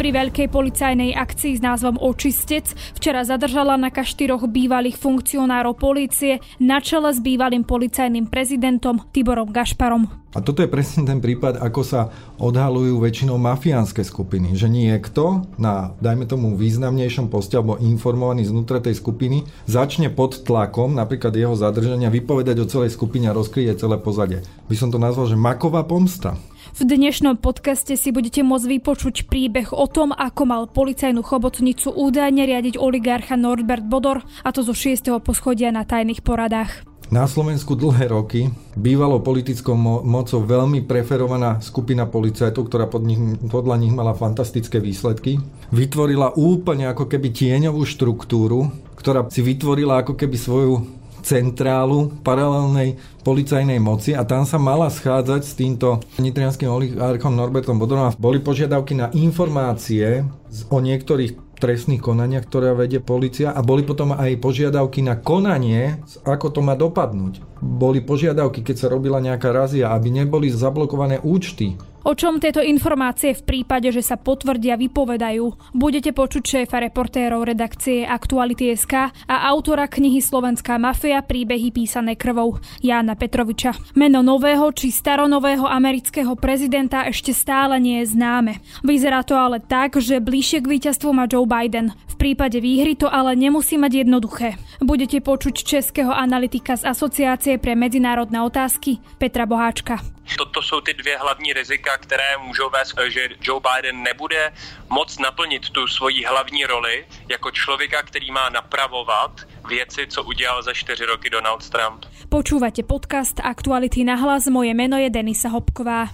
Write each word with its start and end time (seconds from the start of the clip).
Pri 0.00 0.16
veľkej 0.16 0.48
policajnej 0.48 1.12
akcii 1.12 1.60
s 1.60 1.62
názvom 1.62 2.00
Očistec 2.00 2.72
včera 2.96 3.20
zadržala 3.20 3.76
na 3.76 3.92
štyroch 3.92 4.48
bývalých 4.48 4.96
funkcionárov 4.96 5.76
polície 5.76 6.40
na 6.56 6.80
čele 6.80 7.12
s 7.12 7.20
bývalým 7.20 7.68
policajným 7.68 8.32
prezidentom 8.32 9.04
Tiborom 9.12 9.52
Gašparom. 9.52 10.08
A 10.32 10.40
toto 10.40 10.64
je 10.64 10.72
presne 10.72 11.04
ten 11.04 11.20
prípad, 11.20 11.60
ako 11.60 11.84
sa 11.84 12.08
odhalujú 12.40 12.96
väčšinou 12.96 13.36
mafiánske 13.36 14.00
skupiny. 14.00 14.56
Že 14.56 14.72
niekto 14.72 15.44
na, 15.60 15.92
dajme 16.00 16.24
tomu, 16.24 16.56
významnejšom 16.56 17.28
poste 17.28 17.60
alebo 17.60 17.76
informovaný 17.76 18.48
znútra 18.48 18.80
tej 18.80 18.96
skupiny 18.96 19.44
začne 19.68 20.08
pod 20.08 20.48
tlakom, 20.48 20.96
napríklad 20.96 21.36
jeho 21.36 21.52
zadržania, 21.52 22.08
vypovedať 22.08 22.56
o 22.56 22.70
celej 22.72 22.96
skupine 22.96 23.28
a 23.28 23.36
rozkryje 23.36 23.76
celé 23.76 24.00
pozadie. 24.00 24.40
By 24.64 24.80
som 24.80 24.88
to 24.88 24.96
nazval, 24.96 25.28
že 25.28 25.36
maková 25.36 25.84
pomsta. 25.84 26.40
V 26.80 26.88
dnešnom 26.88 27.36
podcaste 27.36 27.92
si 27.92 28.08
budete 28.08 28.40
môcť 28.40 28.80
vypočuť 28.80 29.28
príbeh 29.28 29.68
o 29.76 29.84
tom, 29.84 30.16
ako 30.16 30.42
mal 30.48 30.62
policajnú 30.64 31.20
chobotnicu 31.20 31.92
údajne 31.92 32.48
riadiť 32.48 32.80
oligarcha 32.80 33.36
Norbert 33.36 33.84
Bodor, 33.84 34.24
a 34.24 34.48
to 34.48 34.64
zo 34.64 34.72
6. 34.72 35.12
poschodia 35.20 35.68
na 35.76 35.84
tajných 35.84 36.24
poradách. 36.24 36.88
Na 37.12 37.28
Slovensku 37.28 37.76
dlhé 37.76 38.08
roky 38.08 38.48
bývalo 38.80 39.20
politickou 39.20 39.76
mo- 39.76 40.00
mocou 40.00 40.40
veľmi 40.40 40.80
preferovaná 40.88 41.60
skupina 41.60 42.08
policajtov, 42.08 42.72
ktorá 42.72 42.88
pod 42.88 43.04
nich, 43.04 43.20
podľa 43.52 43.76
nich 43.76 43.92
mala 43.92 44.16
fantastické 44.16 44.80
výsledky. 44.80 45.36
Vytvorila 45.76 46.32
úplne 46.32 46.88
ako 46.88 47.12
keby 47.12 47.28
tieňovú 47.28 47.84
štruktúru, 47.84 48.72
ktorá 48.96 49.28
si 49.28 49.44
vytvorila 49.44 50.00
ako 50.00 50.16
keby 50.16 50.36
svoju 50.40 50.99
centrálu 51.20 52.12
paralelnej 52.24 52.96
policajnej 53.20 53.78
moci 53.78 54.16
a 54.16 54.24
tam 54.24 54.48
sa 54.48 54.56
mala 54.56 54.88
schádzať 54.88 55.42
s 55.44 55.52
týmto 55.54 56.00
nitrianským 56.18 56.68
oligarchom 56.68 57.36
Norbertom 57.36 57.76
Bodorom 57.76 58.08
a 58.08 58.16
boli 58.16 58.40
požiadavky 58.40 58.96
na 58.96 59.12
informácie 59.12 60.24
o 60.72 60.78
niektorých 60.80 61.60
trestných 61.60 62.00
konaniach, 62.00 62.48
ktoré 62.48 62.72
vedie 62.72 63.04
policia 63.04 63.52
a 63.52 63.60
boli 63.60 63.84
potom 63.84 64.16
aj 64.16 64.40
požiadavky 64.40 65.04
na 65.04 65.20
konanie, 65.20 66.00
ako 66.24 66.46
to 66.48 66.60
má 66.64 66.72
dopadnúť. 66.72 67.49
Boli 67.60 68.00
požiadavky, 68.00 68.64
keď 68.64 68.76
sa 68.76 68.88
robila 68.88 69.20
nejaká 69.20 69.52
razia, 69.52 69.92
aby 69.92 70.08
neboli 70.08 70.48
zablokované 70.48 71.20
účty 71.20 71.76
O 72.00 72.16
čom 72.16 72.40
tieto 72.40 72.64
informácie 72.64 73.36
v 73.36 73.44
prípade, 73.44 73.92
že 73.92 74.00
sa 74.00 74.16
potvrdia, 74.16 74.80
vypovedajú, 74.80 75.76
budete 75.76 76.16
počuť 76.16 76.64
šéfa 76.64 76.80
reportérov 76.88 77.44
redakcie 77.44 78.08
Aktuality.sk 78.08 79.12
a 79.28 79.36
autora 79.52 79.84
knihy 79.84 80.24
Slovenská 80.24 80.80
mafia 80.80 81.20
príbehy 81.20 81.68
písané 81.68 82.16
krvou 82.16 82.56
Jána 82.80 83.20
Petroviča. 83.20 83.76
Meno 84.00 84.24
nového 84.24 84.72
či 84.72 84.88
staronového 84.88 85.68
amerického 85.68 86.32
prezidenta 86.40 87.04
ešte 87.04 87.36
stále 87.36 87.76
nie 87.76 88.00
je 88.00 88.16
známe. 88.16 88.64
Vyzerá 88.80 89.20
to 89.20 89.36
ale 89.36 89.60
tak, 89.60 90.00
že 90.00 90.24
bližšie 90.24 90.64
k 90.64 90.70
víťazstvu 90.80 91.12
má 91.12 91.28
Joe 91.28 91.44
Biden. 91.44 91.92
V 92.08 92.14
prípade 92.16 92.64
výhry 92.64 92.96
to 92.96 93.12
ale 93.12 93.36
nemusí 93.36 93.76
mať 93.76 94.08
jednoduché. 94.08 94.56
Budete 94.80 95.20
počuť 95.20 95.52
českého 95.52 96.12
analytika 96.12 96.80
z 96.80 96.88
Asociácie 96.88 97.49
pre 97.58 97.74
medzinárodné 97.74 98.42
otázky 98.42 98.98
Petra 99.18 99.46
Boháčka. 99.46 99.96
Toto 100.38 100.62
jsou 100.62 100.80
ty 100.80 100.94
dvě 100.94 101.18
hlavní 101.18 101.52
rizika, 101.52 101.98
které 101.98 102.36
můžou 102.46 102.70
vést, 102.70 102.94
že 103.08 103.28
Joe 103.42 103.60
Biden 103.60 104.02
nebude 104.02 104.52
moc 104.90 105.18
naplnit 105.18 105.70
tu 105.70 105.86
svoji 105.86 106.24
hlavní 106.24 106.66
roli 106.66 107.06
jako 107.28 107.50
člověka, 107.50 108.02
který 108.02 108.30
má 108.30 108.48
napravovat 108.48 109.30
věci, 109.68 110.06
co 110.06 110.22
udělal 110.22 110.62
za 110.62 110.72
4 110.72 111.04
roky 111.04 111.30
Donald 111.30 111.70
Trump. 111.70 112.04
Počúvate 112.28 112.82
podcast 112.82 113.40
Aktuality 113.42 114.04
na 114.04 114.14
hlas. 114.14 114.46
Moje 114.46 114.74
meno 114.74 114.96
je 114.96 115.10
Denisa 115.10 115.48
Hopková. 115.48 116.06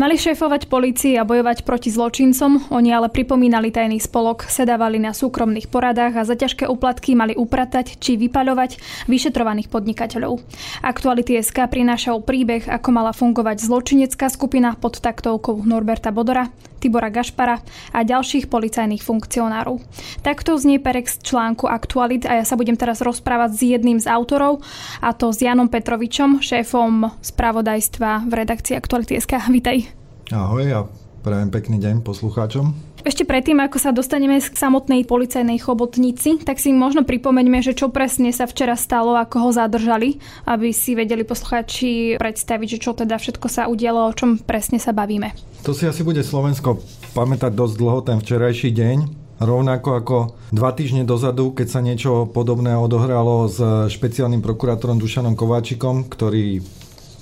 Mali 0.00 0.16
šéfovať 0.16 0.72
policii 0.72 1.20
a 1.20 1.28
bojovať 1.28 1.60
proti 1.68 1.92
zločincom, 1.92 2.72
oni 2.72 2.88
ale 2.88 3.12
pripomínali 3.12 3.68
tajný 3.68 4.00
spolok, 4.00 4.48
sedávali 4.48 4.96
na 4.96 5.12
súkromných 5.12 5.68
poradách 5.68 6.16
a 6.16 6.24
za 6.24 6.40
ťažké 6.40 6.64
úplatky 6.64 7.12
mali 7.12 7.36
upratať 7.36 8.00
či 8.00 8.16
vypaľovať 8.16 8.80
vyšetrovaných 9.12 9.68
podnikateľov. 9.68 10.40
Aktuality 10.80 11.36
SK 11.44 11.68
prinášal 11.68 12.24
príbeh, 12.24 12.64
ako 12.64 12.88
mala 12.96 13.12
fungovať 13.12 13.60
zločinecká 13.60 14.32
skupina 14.32 14.72
pod 14.72 15.04
taktovkou 15.04 15.68
Norberta 15.68 16.08
Bodora, 16.16 16.48
Tibora 16.80 17.12
Gašpara 17.12 17.60
a 17.92 17.98
ďalších 18.00 18.48
policajných 18.48 19.04
funkcionárov. 19.04 19.78
Takto 20.24 20.56
znie 20.56 20.80
Perex 20.80 21.20
článku 21.20 21.68
Aktualit 21.68 22.24
a 22.24 22.40
ja 22.40 22.44
sa 22.48 22.56
budem 22.56 22.74
teraz 22.80 23.04
rozprávať 23.04 23.50
s 23.54 23.60
jedným 23.60 24.00
z 24.00 24.08
autorov, 24.08 24.64
a 25.04 25.12
to 25.12 25.30
s 25.30 25.44
Janom 25.44 25.68
Petrovičom, 25.68 26.40
šéfom 26.40 27.12
spravodajstva 27.20 28.24
v 28.26 28.32
redakcii 28.32 28.74
Aktuality.sk. 28.74 29.36
Vítaj. 29.52 29.92
Ahoj 30.32 30.64
a 30.72 30.80
prajem 31.20 31.52
pekný 31.52 31.76
deň 31.78 32.00
poslucháčom. 32.00 32.89
Ešte 33.00 33.24
predtým, 33.24 33.56
ako 33.64 33.80
sa 33.80 33.96
dostaneme 33.96 34.36
k 34.36 34.52
samotnej 34.52 35.08
policajnej 35.08 35.56
chobotnici, 35.56 36.36
tak 36.44 36.60
si 36.60 36.68
možno 36.68 37.00
pripomeňme, 37.08 37.64
že 37.64 37.72
čo 37.72 37.88
presne 37.88 38.28
sa 38.28 38.44
včera 38.44 38.76
stalo, 38.76 39.16
ako 39.16 39.48
ho 39.48 39.50
zadržali, 39.56 40.20
aby 40.44 40.68
si 40.68 40.92
vedeli 40.92 41.24
poslucháči 41.24 42.20
predstaviť, 42.20 42.76
že 42.76 42.82
čo 42.82 42.92
teda 42.92 43.16
všetko 43.16 43.46
sa 43.48 43.72
udialo, 43.72 44.04
o 44.04 44.12
čom 44.12 44.36
presne 44.36 44.76
sa 44.76 44.92
bavíme. 44.92 45.32
To 45.64 45.72
si 45.72 45.88
asi 45.88 46.04
bude 46.04 46.20
Slovensko 46.20 46.80
pamätať 47.16 47.56
dosť 47.56 47.74
dlho, 47.80 47.98
ten 48.04 48.20
včerajší 48.20 48.68
deň. 48.76 48.98
Rovnako 49.40 49.88
ako 49.96 50.16
dva 50.52 50.76
týždne 50.76 51.08
dozadu, 51.08 51.56
keď 51.56 51.66
sa 51.72 51.80
niečo 51.80 52.28
podobné 52.28 52.76
odohralo 52.76 53.48
s 53.48 53.56
špeciálnym 53.88 54.44
prokurátorom 54.44 55.00
Dušanom 55.00 55.32
Kováčikom, 55.32 56.04
ktorý 56.12 56.60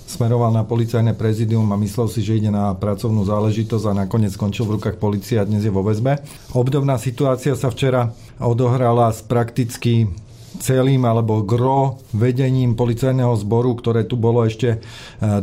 smeroval 0.09 0.49
na 0.49 0.65
policajné 0.65 1.13
prezidium 1.13 1.69
a 1.69 1.77
myslel 1.77 2.09
si, 2.09 2.25
že 2.25 2.41
ide 2.41 2.49
na 2.49 2.73
pracovnú 2.73 3.29
záležitosť 3.29 3.85
a 3.93 3.99
nakoniec 4.09 4.33
skončil 4.33 4.65
v 4.65 4.81
rukách 4.81 4.97
policie 4.97 5.37
a 5.37 5.45
dnes 5.45 5.61
je 5.61 5.71
vo 5.71 5.85
väzbe. 5.85 6.25
Obdobná 6.57 6.97
situácia 6.97 7.53
sa 7.53 7.69
včera 7.69 8.17
odohrala 8.41 9.13
s 9.13 9.21
prakticky 9.21 10.09
celým 10.59 11.05
alebo 11.05 11.45
gro 11.45 12.01
vedením 12.17 12.73
policajného 12.73 13.37
zboru, 13.37 13.77
ktoré 13.77 14.09
tu 14.09 14.17
bolo 14.17 14.43
ešte 14.49 14.69
e, 14.75 14.79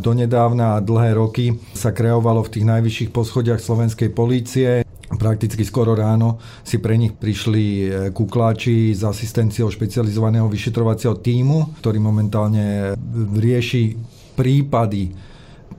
donedávna 0.01 0.75
a 0.75 0.83
dlhé 0.83 1.13
roky, 1.13 1.55
sa 1.77 1.93
kreovalo 1.93 2.41
v 2.41 2.51
tých 2.57 2.65
najvyšších 2.65 3.13
poschodiach 3.13 3.61
slovenskej 3.61 4.09
polície. 4.11 4.81
Prakticky 5.05 5.61
skoro 5.61 5.93
ráno 5.93 6.41
si 6.65 6.81
pre 6.81 6.97
nich 6.97 7.13
prišli 7.13 7.63
e, 7.63 7.87
kukláči 8.11 8.91
s 8.97 9.05
asistenciou 9.05 9.69
špecializovaného 9.69 10.49
vyšetrovacieho 10.49 11.21
týmu, 11.21 11.77
ktorý 11.79 12.01
momentálne 12.01 12.97
rieši 13.37 14.14
prípady 14.35 15.15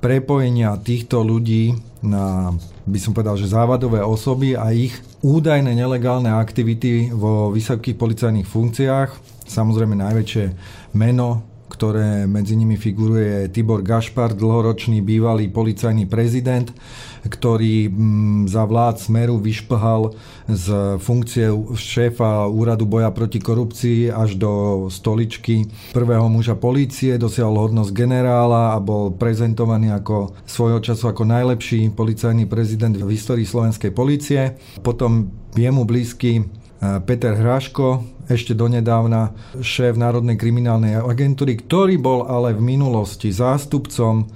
prepojenia 0.00 0.76
týchto 0.80 1.24
ľudí 1.24 1.76
na, 2.04 2.52
by 2.84 2.98
som 3.00 3.16
povedal, 3.16 3.36
že 3.40 3.50
závadové 3.50 4.04
osoby 4.04 4.54
a 4.54 4.70
ich 4.70 4.94
údajné 5.24 5.72
nelegálne 5.72 6.30
aktivity 6.30 7.10
vo 7.10 7.50
vysokých 7.50 7.96
policajných 7.96 8.46
funkciách. 8.46 9.10
Samozrejme 9.46 9.94
najväčšie 9.96 10.44
meno 10.94 11.56
ktoré 11.66 12.24
medzi 12.24 12.56
nimi 12.56 12.78
figuruje 12.78 13.50
Tibor 13.52 13.82
Gašpar, 13.82 14.32
dlhoročný 14.32 15.02
bývalý 15.02 15.52
policajný 15.52 16.08
prezident, 16.08 16.70
ktorý 17.26 17.90
mm, 17.90 18.50
za 18.50 18.64
vlád 18.64 19.02
Smeru 19.02 19.36
vyšplhal 19.42 20.14
z 20.46 20.66
funkcie 21.02 21.50
šéfa 21.74 22.46
úradu 22.46 22.86
boja 22.86 23.10
proti 23.10 23.42
korupcii 23.42 24.14
až 24.14 24.38
do 24.38 24.52
stoličky 24.88 25.66
prvého 25.90 26.26
muža 26.30 26.54
polície, 26.54 27.18
dosiahol 27.18 27.68
hodnosť 27.68 27.90
generála 27.92 28.74
a 28.74 28.78
bol 28.78 29.12
prezentovaný 29.14 29.92
ako 29.94 30.38
svojho 30.46 30.78
času 30.80 31.10
ako 31.10 31.26
najlepší 31.26 31.90
policajný 31.92 32.46
prezident 32.46 32.94
v 32.94 33.10
histórii 33.12 33.44
slovenskej 33.44 33.90
polície. 33.90 34.54
Potom 34.80 35.30
jemu 35.54 35.82
blízky 35.84 36.46
Peter 37.08 37.32
Hráško, 37.32 38.04
ešte 38.28 38.52
donedávna 38.52 39.32
šéf 39.62 39.96
Národnej 39.96 40.36
kriminálnej 40.36 40.98
agentúry, 41.00 41.56
ktorý 41.56 41.96
bol 41.96 42.26
ale 42.28 42.52
v 42.52 42.76
minulosti 42.76 43.32
zástupcom 43.32 44.28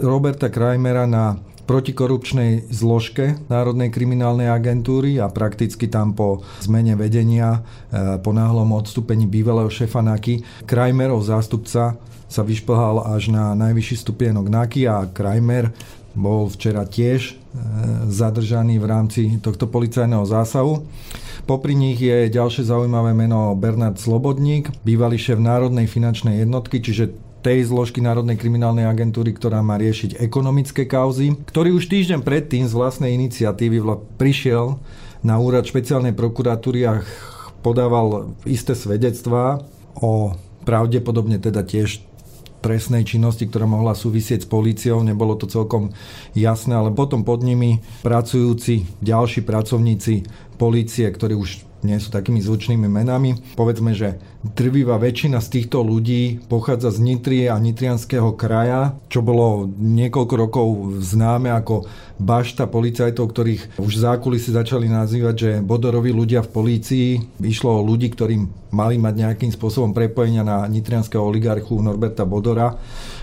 Roberta 0.00 0.48
Krajmera 0.48 1.04
na 1.04 1.36
protikorupčnej 1.64 2.68
zložke 2.68 3.38
Národnej 3.46 3.94
kriminálnej 3.94 4.50
agentúry 4.50 5.22
a 5.22 5.30
prakticky 5.30 5.86
tam 5.86 6.12
po 6.12 6.42
zmene 6.60 6.98
vedenia, 6.98 7.62
e, 7.88 8.18
po 8.18 8.34
náhlom 8.34 8.74
odstúpení 8.74 9.30
bývalého 9.30 9.70
šéfa 9.70 10.02
NAKY, 10.02 10.66
Krajmerov 10.66 11.22
zástupca 11.22 11.96
sa 12.32 12.42
vyšplhal 12.42 13.12
až 13.12 13.28
na 13.28 13.52
najvyšší 13.54 13.96
stupienok 14.02 14.48
NAKY 14.48 14.82
a 14.88 15.06
Krajmer 15.06 15.70
bol 16.12 16.48
včera 16.52 16.84
tiež 16.84 17.32
e, 17.32 17.32
zadržaný 18.08 18.76
v 18.76 18.86
rámci 18.88 19.20
tohto 19.40 19.64
policajného 19.68 20.24
zásahu. 20.28 20.84
Popri 21.42 21.74
nich 21.74 21.98
je 21.98 22.30
ďalšie 22.30 22.68
zaujímavé 22.68 23.16
meno 23.16 23.50
Bernard 23.58 23.98
Slobodník, 23.98 24.70
bývalý 24.86 25.18
šéf 25.18 25.42
Národnej 25.42 25.90
finančnej 25.90 26.44
jednotky, 26.44 26.78
čiže 26.78 27.31
tej 27.42 27.66
zložky 27.66 27.98
Národnej 27.98 28.38
kriminálnej 28.38 28.86
agentúry, 28.86 29.34
ktorá 29.34 29.60
má 29.66 29.74
riešiť 29.74 30.22
ekonomické 30.22 30.86
kauzy, 30.86 31.34
ktorý 31.50 31.74
už 31.74 31.90
týždeň 31.90 32.22
predtým 32.22 32.64
z 32.70 32.72
vlastnej 32.72 33.18
iniciatívy 33.18 33.82
prišiel 34.14 34.78
na 35.26 35.42
úrad 35.42 35.66
špeciálnej 35.66 36.14
prokuratúry 36.14 36.86
a 36.86 37.02
podával 37.66 38.34
isté 38.46 38.78
svedectvá 38.78 39.62
o 39.98 40.38
pravdepodobne 40.62 41.42
teda 41.42 41.66
tiež 41.66 42.02
trestnej 42.62 43.02
činnosti, 43.02 43.50
ktorá 43.50 43.66
mohla 43.66 43.98
súvisieť 43.98 44.46
s 44.46 44.48
políciou. 44.48 45.02
Nebolo 45.02 45.34
to 45.34 45.50
celkom 45.50 45.90
jasné, 46.38 46.78
ale 46.78 46.94
potom 46.94 47.26
pod 47.26 47.42
nimi 47.42 47.82
pracujúci 48.06 48.86
ďalší 49.02 49.42
pracovníci 49.42 50.30
polície, 50.62 51.10
ktorí 51.10 51.34
už 51.34 51.71
nie 51.82 51.98
sú 51.98 52.14
takými 52.14 52.38
zvučnými 52.42 52.86
menami. 52.86 53.38
Povedzme, 53.58 53.92
že 53.92 54.18
drvivá 54.42 54.98
väčšina 54.98 55.38
z 55.38 55.48
týchto 55.60 55.82
ľudí 55.82 56.42
pochádza 56.46 56.94
z 56.94 56.98
Nitrie 57.02 57.46
a 57.50 57.58
Nitrianského 57.58 58.34
kraja, 58.34 58.98
čo 59.06 59.22
bolo 59.22 59.70
niekoľko 59.78 60.34
rokov 60.34 60.66
známe 61.02 61.50
ako 61.50 61.86
bašta 62.22 62.70
policajtov, 62.70 63.34
ktorých 63.34 63.82
už 63.82 63.92
zákulisy 63.98 64.54
začali 64.54 64.86
nazývať, 64.86 65.34
že 65.34 65.50
bodoroví 65.62 66.14
ľudia 66.14 66.46
v 66.46 66.52
polícii. 66.54 67.08
Išlo 67.42 67.82
o 67.82 67.86
ľudí, 67.86 68.10
ktorí 68.14 68.38
mali 68.72 68.96
mať 68.96 69.14
nejakým 69.18 69.50
spôsobom 69.50 69.90
prepojenia 69.90 70.46
na 70.46 70.64
nitrianského 70.70 71.22
oligarchu 71.22 71.82
Norberta 71.82 72.22
Bodora, 72.22 72.78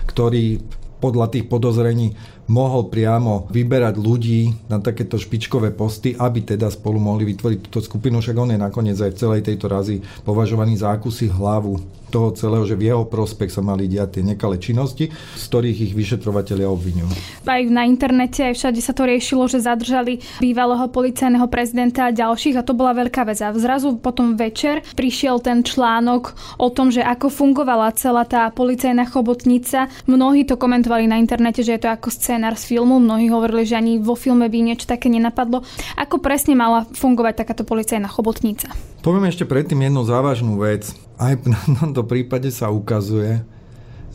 ktorý 0.06 0.60
podľa 1.00 1.32
tých 1.32 1.48
podozrení 1.48 2.12
mohol 2.50 2.90
priamo 2.90 3.46
vyberať 3.48 3.94
ľudí 3.96 4.68
na 4.68 4.82
takéto 4.82 5.16
špičkové 5.16 5.72
posty, 5.72 6.12
aby 6.18 6.42
teda 6.42 6.66
spolu 6.68 6.98
mohli 6.98 7.24
vytvoriť 7.30 7.58
túto 7.64 7.80
skupinu, 7.80 8.18
však 8.18 8.36
on 8.36 8.52
je 8.52 8.58
nakoniec 8.58 8.98
aj 8.98 9.14
v 9.14 9.20
celej 9.20 9.40
tejto 9.46 9.66
razy 9.70 10.02
považovaný 10.26 10.76
za 10.76 10.90
akúsi 10.90 11.30
hlavu 11.30 12.00
toho 12.10 12.34
celého, 12.34 12.66
že 12.66 12.74
v 12.74 12.90
jeho 12.90 13.06
prospech 13.06 13.54
sa 13.54 13.62
mali 13.62 13.86
diať 13.86 14.18
tie 14.18 14.22
nekalé 14.26 14.58
činnosti, 14.58 15.06
z 15.14 15.44
ktorých 15.46 15.78
ich 15.86 15.92
vyšetrovateľia 15.94 16.66
obvinujú. 16.66 17.06
Aj 17.46 17.62
na 17.70 17.86
internete, 17.86 18.42
aj 18.50 18.58
všade 18.58 18.82
sa 18.82 18.90
to 18.90 19.06
riešilo, 19.06 19.46
že 19.46 19.62
zadržali 19.62 20.18
bývalého 20.42 20.90
policajného 20.90 21.46
prezidenta 21.46 22.10
a 22.10 22.14
ďalších 22.14 22.58
a 22.58 22.66
to 22.66 22.74
bola 22.74 22.98
veľká 22.98 23.22
vec. 23.30 23.38
A 23.38 23.54
zrazu 23.54 23.94
potom 23.94 24.34
večer 24.34 24.82
prišiel 24.98 25.38
ten 25.38 25.62
článok 25.62 26.34
o 26.58 26.68
tom, 26.74 26.90
že 26.90 27.06
ako 27.06 27.30
fungovala 27.30 27.94
celá 27.94 28.26
tá 28.26 28.50
policajná 28.50 29.06
chobotnica. 29.06 29.86
Mnohí 30.10 30.42
to 30.42 30.58
komentovali 30.58 30.89
na 30.90 31.22
internete, 31.22 31.62
že 31.62 31.78
je 31.78 31.82
to 31.86 31.94
ako 31.94 32.10
scén 32.10 32.40
scénar 32.40 32.56
z 32.56 32.72
filmu, 32.72 32.96
mnohí 32.96 33.28
hovorili, 33.28 33.68
že 33.68 33.76
ani 33.76 34.00
vo 34.00 34.16
filme 34.16 34.48
by 34.48 34.58
niečo 34.64 34.88
také 34.88 35.12
nenapadlo. 35.12 35.60
Ako 36.00 36.24
presne 36.24 36.56
mala 36.56 36.88
fungovať 36.88 37.44
takáto 37.44 37.68
policajná 37.68 38.08
chobotnica? 38.08 38.72
Poviem 39.04 39.28
ešte 39.28 39.44
predtým 39.44 39.76
jednu 39.84 40.08
závažnú 40.08 40.56
vec. 40.56 40.88
Aj 41.20 41.36
na 41.44 41.60
tomto 41.84 42.08
prípade 42.08 42.48
sa 42.48 42.72
ukazuje, 42.72 43.44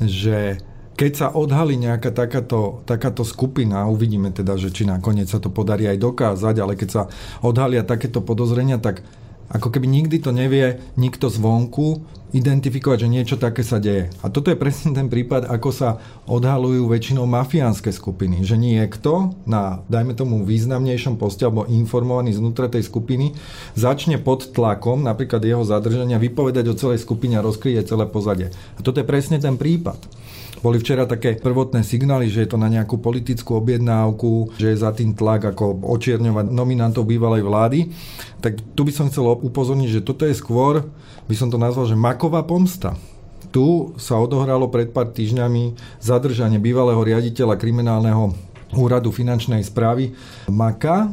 že 0.02 0.58
keď 0.98 1.12
sa 1.14 1.28
odhalí 1.30 1.78
nejaká 1.78 2.10
takáto, 2.10 2.82
takáto 2.90 3.22
skupina, 3.22 3.86
uvidíme 3.86 4.34
teda, 4.34 4.58
že 4.58 4.74
či 4.74 4.90
nakoniec 4.90 5.30
sa 5.30 5.38
to 5.38 5.54
podarí 5.54 5.86
aj 5.86 6.02
dokázať, 6.02 6.56
ale 6.58 6.74
keď 6.74 6.90
sa 6.90 7.02
odhalia 7.46 7.86
takéto 7.86 8.26
podozrenia, 8.26 8.82
tak 8.82 9.06
ako 9.54 9.70
keby 9.70 9.86
nikdy 9.86 10.18
to 10.18 10.34
nevie 10.34 10.82
nikto 10.98 11.30
zvonku 11.30 12.02
identifikovať, 12.36 13.08
že 13.08 13.14
niečo 13.16 13.36
také 13.40 13.64
sa 13.64 13.80
deje. 13.80 14.12
A 14.20 14.28
toto 14.28 14.52
je 14.52 14.60
presne 14.60 14.92
ten 14.92 15.08
prípad, 15.08 15.48
ako 15.48 15.70
sa 15.72 16.04
odhalujú 16.28 16.92
väčšinou 16.92 17.24
mafiánske 17.24 17.96
skupiny. 17.96 18.44
Že 18.44 18.60
niekto 18.60 19.32
na, 19.48 19.80
dajme 19.88 20.12
tomu, 20.12 20.44
významnejšom 20.44 21.16
poste 21.16 21.48
alebo 21.48 21.64
informovaný 21.64 22.36
znútra 22.36 22.68
tej 22.68 22.84
skupiny 22.84 23.32
začne 23.80 24.20
pod 24.20 24.52
tlakom, 24.52 25.00
napríklad 25.00 25.40
jeho 25.48 25.64
zadržania, 25.64 26.20
vypovedať 26.20 26.66
o 26.68 26.76
celej 26.76 27.08
skupine 27.08 27.40
a 27.40 27.46
rozkryje 27.46 27.88
celé 27.88 28.04
pozadie. 28.12 28.52
A 28.76 28.84
toto 28.84 29.00
je 29.00 29.08
presne 29.08 29.40
ten 29.40 29.56
prípad. 29.56 29.98
Boli 30.66 30.82
včera 30.82 31.06
také 31.06 31.38
prvotné 31.38 31.86
signály, 31.86 32.26
že 32.26 32.42
je 32.42 32.50
to 32.50 32.58
na 32.58 32.66
nejakú 32.66 32.98
politickú 32.98 33.62
objednávku, 33.62 34.58
že 34.58 34.74
je 34.74 34.82
za 34.82 34.90
tým 34.98 35.14
tlak 35.14 35.54
ako 35.54 35.86
očierňovať 35.86 36.50
nominantov 36.50 37.06
bývalej 37.06 37.46
vlády. 37.46 37.94
Tak 38.42 38.74
tu 38.74 38.82
by 38.82 38.90
som 38.90 39.06
chcel 39.14 39.30
upozorniť, 39.30 40.02
že 40.02 40.02
toto 40.02 40.26
je 40.26 40.34
skôr, 40.34 40.82
by 41.30 41.36
som 41.38 41.54
to 41.54 41.62
nazval, 41.62 41.86
že 41.86 41.94
maková 41.94 42.42
pomsta 42.42 42.98
tu 43.54 43.96
sa 43.96 44.20
odohralo 44.20 44.68
pred 44.68 44.92
pár 44.92 45.16
týždňami 45.16 45.80
zadržanie 46.04 46.60
bývalého 46.60 47.00
riaditeľa 47.00 47.56
kriminálneho 47.56 48.36
úradu 48.76 49.16
finančnej 49.16 49.64
správy 49.64 50.12
Maka, 50.52 51.08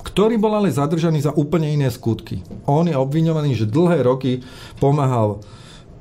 ktorý 0.00 0.40
bol 0.40 0.56
ale 0.56 0.72
zadržaný 0.72 1.28
za 1.28 1.36
úplne 1.36 1.68
iné 1.68 1.92
skutky. 1.92 2.40
On 2.64 2.88
je 2.88 2.96
obviňovaný, 2.96 3.52
že 3.52 3.68
dlhé 3.68 4.00
roky 4.00 4.40
pomáhal 4.80 5.44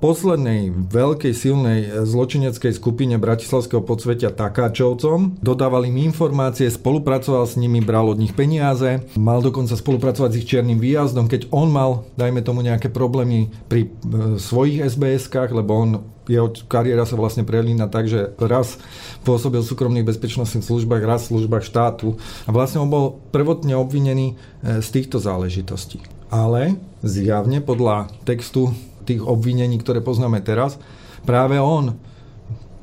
poslednej 0.03 0.67
veľkej 0.91 1.31
silnej 1.31 1.79
e, 1.87 2.03
zločineckej 2.03 2.75
skupine 2.75 3.15
bratislavského 3.15 3.79
podsvetia 3.79 4.35
Takáčovcom. 4.35 5.39
Dodával 5.39 5.87
im 5.87 6.03
informácie, 6.03 6.67
spolupracoval 6.67 7.47
s 7.47 7.55
nimi, 7.55 7.79
bral 7.79 8.11
od 8.11 8.19
nich 8.19 8.35
peniaze, 8.35 9.07
mal 9.15 9.39
dokonca 9.39 9.79
spolupracovať 9.79 10.29
s 10.35 10.39
ich 10.43 10.49
čiernym 10.51 10.75
výjazdom, 10.75 11.31
keď 11.31 11.47
on 11.55 11.71
mal, 11.71 12.03
dajme 12.19 12.43
tomu, 12.43 12.67
nejaké 12.67 12.91
problémy 12.91 13.47
pri 13.71 13.87
e, 13.87 13.89
svojich 14.43 14.83
SBS-kách, 14.91 15.55
lebo 15.55 15.71
on 15.71 15.89
jeho 16.27 16.51
kariéra 16.67 17.07
sa 17.07 17.15
vlastne 17.15 17.47
prelína 17.47 17.87
tak, 17.87 18.11
že 18.11 18.35
raz 18.35 18.83
pôsobil 19.23 19.63
v 19.63 19.69
súkromných 19.71 20.07
bezpečnostných 20.07 20.67
službách, 20.67 21.03
raz 21.07 21.31
v 21.31 21.39
službách 21.39 21.63
štátu 21.63 22.19
a 22.43 22.51
vlastne 22.51 22.83
on 22.83 22.91
bol 22.91 23.23
prvotne 23.31 23.79
obvinený 23.79 24.35
e, 24.35 24.83
z 24.83 24.87
týchto 24.91 25.23
záležitostí. 25.23 26.03
Ale 26.27 26.75
zjavne 26.99 27.63
podľa 27.63 28.11
textu 28.27 28.75
tých 29.03 29.21
obvinení, 29.21 29.77
ktoré 29.79 29.99
poznáme 29.99 30.39
teraz, 30.39 30.79
práve 31.27 31.59
on 31.59 31.95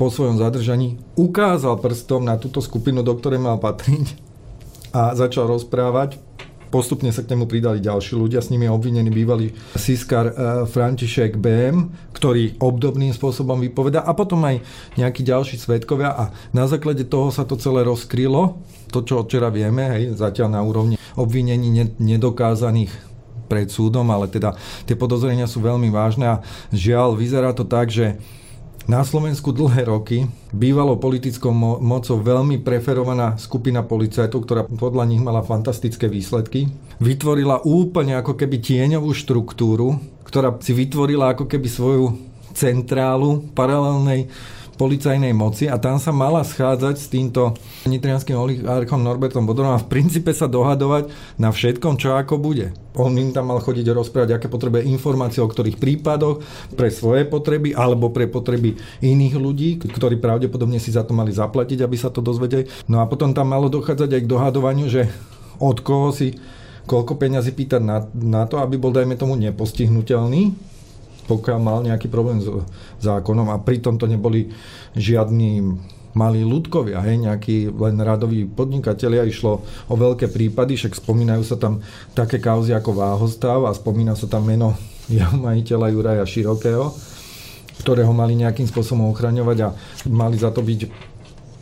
po 0.00 0.08
svojom 0.08 0.40
zadržaní 0.40 0.96
ukázal 1.12 1.76
prstom 1.76 2.24
na 2.24 2.40
túto 2.40 2.64
skupinu, 2.64 3.04
do 3.04 3.12
ktorej 3.12 3.36
mal 3.36 3.60
patriť 3.60 4.16
a 4.96 5.12
začal 5.12 5.44
rozprávať. 5.44 6.16
Postupne 6.70 7.10
sa 7.10 7.26
k 7.26 7.34
nemu 7.34 7.50
pridali 7.50 7.82
ďalší 7.82 8.14
ľudia, 8.14 8.38
s 8.38 8.54
nimi 8.54 8.70
je 8.70 8.72
obvinený 8.72 9.10
bývalý 9.10 9.50
Siskar 9.74 10.30
uh, 10.30 10.34
František 10.70 11.34
BM, 11.34 11.90
ktorý 12.14 12.62
obdobným 12.62 13.10
spôsobom 13.10 13.58
vypoveda 13.58 14.06
a 14.06 14.14
potom 14.14 14.38
aj 14.46 14.62
nejakí 14.94 15.26
ďalší 15.26 15.58
svetkovia 15.58 16.14
a 16.14 16.24
na 16.54 16.70
základe 16.70 17.10
toho 17.10 17.34
sa 17.34 17.42
to 17.42 17.58
celé 17.58 17.82
rozkrylo, 17.82 18.62
to 18.94 19.02
čo 19.02 19.26
včera 19.26 19.50
vieme, 19.50 19.82
hej, 19.82 20.14
zatiaľ 20.14 20.48
na 20.54 20.62
úrovni 20.62 20.94
obvinení 21.18 21.90
nedokázaných 21.98 23.09
pred 23.50 23.66
súdom, 23.66 24.06
ale 24.14 24.30
teda 24.30 24.54
tie 24.86 24.94
podozrenia 24.94 25.50
sú 25.50 25.58
veľmi 25.58 25.90
vážne 25.90 26.38
a 26.38 26.40
žiaľ, 26.70 27.18
vyzerá 27.18 27.50
to 27.50 27.66
tak, 27.66 27.90
že 27.90 28.14
na 28.90 29.06
Slovensku 29.06 29.54
dlhé 29.54 29.86
roky 29.86 30.26
bývalo 30.50 30.98
politickou 30.98 31.54
mo- 31.54 31.78
mocou 31.78 32.18
veľmi 32.18 32.58
preferovaná 32.62 33.38
skupina 33.38 33.86
policajtov, 33.86 34.38
ktorá 34.42 34.62
podľa 34.66 35.04
nich 35.06 35.22
mala 35.22 35.46
fantastické 35.46 36.10
výsledky. 36.10 36.70
Vytvorila 36.98 37.62
úplne 37.62 38.18
ako 38.18 38.34
keby 38.34 38.58
tieňovú 38.58 39.14
štruktúru, 39.14 39.94
ktorá 40.26 40.58
si 40.58 40.74
vytvorila 40.74 41.38
ako 41.38 41.46
keby 41.46 41.68
svoju 41.70 42.18
centrálu 42.50 43.46
paralelnej 43.54 44.26
policajnej 44.80 45.36
moci 45.36 45.68
a 45.68 45.76
tam 45.76 46.00
sa 46.00 46.08
mala 46.08 46.40
schádzať 46.40 46.96
s 46.96 47.12
týmto 47.12 47.52
nitrianským 47.84 48.32
oligarchom 48.32 49.04
Norbertom 49.04 49.44
Bodorom 49.44 49.76
a 49.76 49.82
v 49.84 49.92
princípe 49.92 50.32
sa 50.32 50.48
dohadovať 50.48 51.12
na 51.36 51.52
všetkom, 51.52 52.00
čo 52.00 52.16
ako 52.16 52.40
bude. 52.40 52.72
On 52.96 53.12
im 53.12 53.28
tam 53.36 53.52
mal 53.52 53.60
chodiť 53.60 53.92
rozprávať, 53.92 54.40
aké 54.40 54.48
potrebuje 54.48 54.88
informácie 54.88 55.44
o 55.44 55.52
ktorých 55.52 55.76
prípadoch 55.76 56.40
pre 56.80 56.88
svoje 56.88 57.28
potreby 57.28 57.76
alebo 57.76 58.08
pre 58.08 58.24
potreby 58.24 58.80
iných 59.04 59.36
ľudí, 59.36 59.76
ktorí 59.84 60.16
pravdepodobne 60.16 60.80
si 60.80 60.96
za 60.96 61.04
to 61.04 61.12
mali 61.12 61.28
zaplatiť, 61.36 61.84
aby 61.84 61.96
sa 62.00 62.08
to 62.08 62.24
dozvedeli. 62.24 62.64
No 62.88 63.04
a 63.04 63.06
potom 63.06 63.36
tam 63.36 63.52
malo 63.52 63.68
dochádzať 63.68 64.16
aj 64.16 64.22
k 64.24 64.32
dohadovaniu, 64.32 64.88
že 64.88 65.12
od 65.60 65.84
koho 65.84 66.08
si 66.08 66.32
koľko 66.88 67.20
peňazí 67.20 67.52
pýtať 67.52 67.84
na, 67.84 68.08
na 68.16 68.48
to, 68.48 68.64
aby 68.64 68.80
bol, 68.80 68.96
dajme 68.96 69.14
tomu, 69.20 69.36
nepostihnutelný 69.36 70.70
pokiaľ 71.30 71.58
mal 71.62 71.78
nejaký 71.86 72.10
problém 72.10 72.42
s 72.42 72.50
zákonom 72.98 73.54
a 73.54 73.62
pritom 73.62 73.94
to 73.94 74.10
neboli 74.10 74.50
žiadni 74.98 75.62
malí 76.10 76.42
ľudkovia, 76.42 76.98
hej, 77.06 77.22
nejakí 77.22 77.70
len 77.70 78.02
radoví 78.02 78.42
podnikatelia, 78.42 79.22
išlo 79.22 79.62
o 79.86 79.94
veľké 79.94 80.26
prípady, 80.26 80.74
však 80.74 80.98
spomínajú 80.98 81.42
sa 81.46 81.54
tam 81.54 81.78
také 82.18 82.42
kauzy 82.42 82.74
ako 82.74 82.98
Váhostav 82.98 83.62
a 83.62 83.70
spomína 83.70 84.18
sa 84.18 84.26
tam 84.26 84.50
meno 84.50 84.74
jeho 85.06 85.38
majiteľa 85.38 85.86
Juraja 85.94 86.24
Širokého, 86.26 86.90
ktorého 87.86 88.10
mali 88.10 88.34
nejakým 88.34 88.66
spôsobom 88.66 89.14
ochraňovať 89.14 89.58
a 89.62 89.68
mali 90.10 90.34
za 90.34 90.50
to 90.50 90.66
byť 90.66 90.90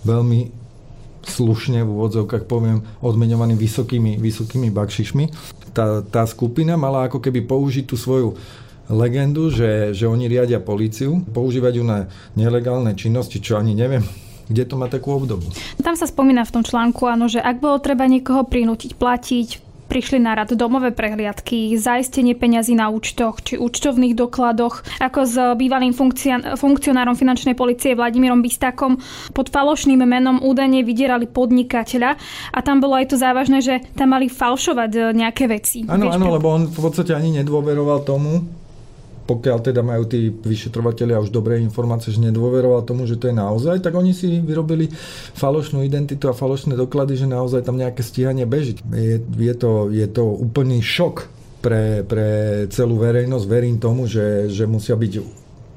veľmi 0.08 0.40
slušne 1.28 1.84
v 1.84 1.92
úvodzovkách 1.92 2.48
poviem 2.48 2.80
odmeňovaný 3.04 3.52
vysokými, 3.60 4.16
vysokými 4.16 4.72
bakšišmi. 4.72 5.24
Tá, 5.76 6.00
tá 6.00 6.24
skupina 6.24 6.80
mala 6.80 7.04
ako 7.04 7.20
keby 7.20 7.44
použiť 7.44 7.84
tú 7.84 8.00
svoju 8.00 8.32
legendu, 8.88 9.52
že, 9.52 9.92
že 9.92 10.08
oni 10.08 10.26
riadia 10.26 10.58
políciu, 10.60 11.20
používať 11.32 11.72
ju 11.78 11.84
na 11.84 12.08
nelegálne 12.34 12.96
činnosti, 12.96 13.38
čo 13.38 13.60
ani 13.60 13.76
neviem, 13.76 14.04
kde 14.50 14.64
to 14.64 14.74
má 14.80 14.88
takú 14.88 15.14
obdobu. 15.14 15.48
Tam 15.80 15.94
sa 15.94 16.08
spomína 16.08 16.44
v 16.48 16.54
tom 16.60 16.64
článku, 16.64 17.04
áno, 17.04 17.28
že 17.28 17.40
ak 17.40 17.60
bolo 17.60 17.78
treba 17.78 18.08
niekoho 18.08 18.48
prinútiť 18.48 18.96
platiť, 18.96 19.48
prišli 19.88 20.20
na 20.20 20.36
rad 20.36 20.52
domové 20.52 20.92
prehliadky, 20.92 21.72
zaistenie 21.80 22.36
peňazí 22.36 22.76
na 22.76 22.92
účtoch 22.92 23.40
či 23.40 23.56
účtovných 23.56 24.12
dokladoch, 24.12 24.84
ako 25.00 25.20
s 25.24 25.34
bývalým 25.56 25.96
funkcionárom 26.54 27.16
finančnej 27.16 27.56
policie 27.56 27.96
Vladimírom 27.96 28.44
Bistakom 28.44 29.00
pod 29.32 29.48
falošným 29.48 30.04
menom 30.04 30.44
údajne 30.44 30.84
vydierali 30.84 31.24
podnikateľa 31.24 32.20
a 32.52 32.58
tam 32.60 32.84
bolo 32.84 33.00
aj 33.00 33.08
to 33.08 33.16
závažné, 33.16 33.64
že 33.64 33.80
tam 33.96 34.12
mali 34.12 34.28
falšovať 34.28 35.16
nejaké 35.16 35.48
veci. 35.48 35.88
Áno, 35.88 36.12
áno, 36.12 36.36
lebo 36.36 36.52
on 36.52 36.68
v 36.68 36.78
podstate 36.78 37.16
ani 37.16 37.40
nedôveroval 37.40 38.04
tomu, 38.04 38.44
pokiaľ 39.28 39.58
teda 39.60 39.84
majú 39.84 40.08
tí 40.08 40.32
vyšetrovateľia 40.32 41.20
už 41.20 41.28
dobré 41.28 41.60
informácie, 41.60 42.16
že 42.16 42.24
nedôveroval 42.24 42.88
tomu, 42.88 43.04
že 43.04 43.20
to 43.20 43.28
je 43.28 43.36
naozaj, 43.36 43.84
tak 43.84 43.92
oni 43.92 44.16
si 44.16 44.40
vyrobili 44.40 44.88
falošnú 45.36 45.84
identitu 45.84 46.32
a 46.32 46.34
falošné 46.34 46.72
doklady, 46.72 47.20
že 47.20 47.28
naozaj 47.28 47.68
tam 47.68 47.76
nejaké 47.76 48.00
stíhanie 48.00 48.48
beží. 48.48 48.80
Je, 48.88 49.20
je, 49.20 49.54
to, 49.54 49.92
je 49.92 50.08
to 50.08 50.24
úplný 50.24 50.80
šok 50.80 51.28
pre, 51.60 52.08
pre 52.08 52.28
celú 52.72 52.96
verejnosť. 52.96 53.44
Verím 53.44 53.76
tomu, 53.76 54.08
že, 54.08 54.48
že 54.48 54.64
musia 54.64 54.96
byť 54.96 55.12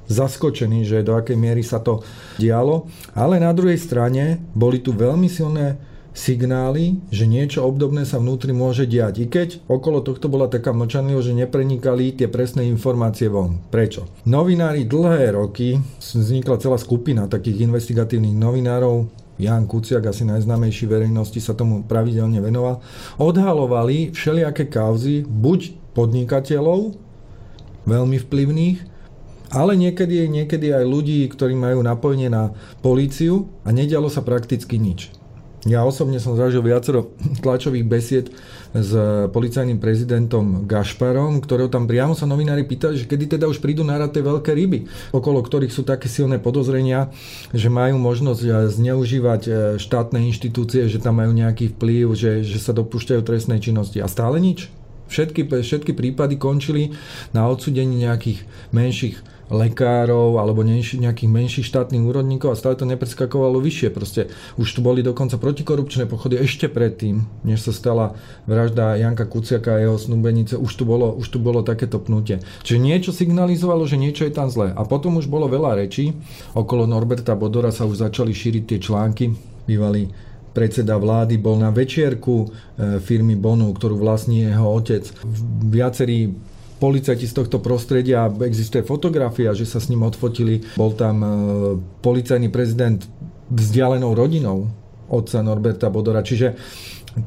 zaskočení, 0.08 0.88
že 0.88 1.04
do 1.04 1.20
akej 1.20 1.36
miery 1.36 1.64
sa 1.64 1.84
to 1.84 2.08
dialo. 2.40 2.88
Ale 3.12 3.36
na 3.36 3.52
druhej 3.52 3.80
strane 3.80 4.40
boli 4.56 4.80
tu 4.80 4.96
veľmi 4.96 5.28
silné 5.28 5.91
signály, 6.12 7.00
že 7.10 7.28
niečo 7.28 7.64
obdobné 7.64 8.04
sa 8.04 8.20
vnútri 8.20 8.52
môže 8.52 8.84
diať. 8.84 9.24
I 9.24 9.26
keď 9.32 9.64
okolo 9.68 10.04
tohto 10.04 10.28
bola 10.28 10.52
taká 10.52 10.76
mlčanlivosť, 10.76 11.28
že 11.32 11.40
neprenikali 11.48 12.16
tie 12.16 12.28
presné 12.28 12.68
informácie 12.68 13.32
von. 13.32 13.64
Prečo? 13.72 14.08
Novinári 14.28 14.84
dlhé 14.84 15.36
roky, 15.36 15.80
vznikla 16.00 16.60
celá 16.60 16.76
skupina 16.76 17.32
takých 17.32 17.64
investigatívnych 17.68 18.36
novinárov, 18.36 19.08
Jan 19.42 19.66
Kuciak, 19.66 20.06
asi 20.06 20.22
najznámejší 20.22 20.86
verejnosti, 20.86 21.42
sa 21.42 21.58
tomu 21.58 21.82
pravidelne 21.82 22.38
venoval, 22.38 22.78
odhalovali 23.18 24.14
všelijaké 24.14 24.70
kauzy, 24.70 25.26
buď 25.26 25.74
podnikateľov, 25.98 26.94
veľmi 27.90 28.22
vplyvných, 28.22 28.78
ale 29.52 29.76
niekedy, 29.76 30.30
niekedy 30.30 30.72
aj 30.72 30.86
ľudí, 30.86 31.26
ktorí 31.28 31.58
majú 31.58 31.82
napojenie 31.84 32.30
na 32.30 32.56
políciu 32.80 33.50
a 33.66 33.74
nedialo 33.74 34.08
sa 34.08 34.22
prakticky 34.24 34.78
nič. 34.78 35.21
Ja 35.70 35.86
osobne 35.86 36.18
som 36.18 36.34
zažil 36.34 36.66
viacero 36.66 37.14
tlačových 37.46 37.86
besied 37.86 38.34
s 38.74 38.92
policajným 39.30 39.78
prezidentom 39.78 40.66
Gašparom, 40.66 41.38
ktorého 41.38 41.70
tam 41.70 41.86
priamo 41.86 42.18
sa 42.18 42.26
novinári 42.26 42.66
pýtali, 42.66 42.98
že 42.98 43.06
kedy 43.06 43.38
teda 43.38 43.46
už 43.46 43.62
prídu 43.62 43.86
na 43.86 44.02
tie 44.10 44.26
veľké 44.26 44.58
ryby, 44.58 44.90
okolo 45.14 45.46
ktorých 45.46 45.70
sú 45.70 45.86
také 45.86 46.10
silné 46.10 46.42
podozrenia, 46.42 47.14
že 47.54 47.70
majú 47.70 48.02
možnosť 48.02 48.42
eh, 48.42 48.54
zneužívať 48.74 49.42
eh, 49.46 49.54
štátne 49.78 50.18
inštitúcie, 50.34 50.90
že 50.90 50.98
tam 50.98 51.22
majú 51.22 51.30
nejaký 51.30 51.78
vplyv, 51.78 52.06
že, 52.18 52.32
že 52.42 52.58
sa 52.58 52.74
dopúšťajú 52.74 53.22
trestnej 53.22 53.62
činnosti. 53.62 54.02
A 54.02 54.10
stále 54.10 54.42
nič. 54.42 54.74
Všetky, 55.12 55.46
všetky 55.46 55.92
prípady 55.92 56.40
končili 56.40 56.96
na 57.36 57.44
odsudení 57.52 58.08
nejakých 58.08 58.48
menších 58.72 59.20
lekárov 59.52 60.40
alebo 60.40 60.64
nejakých 60.64 61.30
menších 61.30 61.68
štátnych 61.68 62.02
úrodníkov 62.02 62.56
a 62.56 62.60
stále 62.60 62.80
to 62.80 62.88
nepreskakovalo 62.88 63.60
vyššie. 63.60 63.90
Proste 63.92 64.22
už 64.56 64.68
tu 64.72 64.80
boli 64.80 65.04
dokonca 65.04 65.36
protikorupčné 65.36 66.08
pochody 66.08 66.40
ešte 66.40 66.72
predtým, 66.72 67.28
než 67.44 67.68
sa 67.68 67.76
stala 67.76 68.16
vražda 68.48 68.96
Janka 68.96 69.28
Kuciaka 69.28 69.76
a 69.76 69.82
jeho 69.84 70.00
snúbenice, 70.00 70.56
už 70.56 70.72
tu 70.72 70.84
bolo, 70.88 71.12
už 71.12 71.28
tu 71.28 71.38
bolo 71.38 71.62
takéto 71.62 72.00
pnutie. 72.00 72.40
Čiže 72.64 72.80
niečo 72.80 73.12
signalizovalo, 73.12 73.84
že 73.84 74.00
niečo 74.00 74.24
je 74.24 74.34
tam 74.34 74.48
zlé. 74.48 74.72
A 74.72 74.88
potom 74.88 75.20
už 75.20 75.28
bolo 75.28 75.52
veľa 75.52 75.76
rečí. 75.76 76.16
Okolo 76.56 76.88
Norberta 76.88 77.36
Bodora 77.36 77.76
sa 77.76 77.84
už 77.84 78.00
začali 78.02 78.32
šíriť 78.32 78.64
tie 78.66 78.80
články. 78.80 79.36
Bývalý 79.68 80.10
predseda 80.52 81.00
vlády 81.00 81.40
bol 81.40 81.56
na 81.56 81.72
večierku 81.72 82.44
e, 82.44 82.48
firmy 83.00 83.40
Bonu, 83.40 83.72
ktorú 83.72 83.96
vlastní 84.00 84.52
jeho 84.52 84.68
otec. 84.68 85.08
Viacerí 85.64 86.36
policajti 86.82 87.30
z 87.30 87.34
tohto 87.38 87.62
prostredia, 87.62 88.26
existuje 88.42 88.82
fotografia, 88.82 89.54
že 89.54 89.70
sa 89.70 89.78
s 89.78 89.94
ním 89.94 90.02
odfotili. 90.02 90.66
Bol 90.74 90.98
tam 90.98 91.16
e, 91.22 91.28
policajný 92.02 92.50
prezident 92.50 92.98
vzdialenou 93.54 94.18
rodinou 94.18 94.66
otca 95.06 95.46
Norberta 95.46 95.94
Bodora. 95.94 96.26
Čiže, 96.26 96.58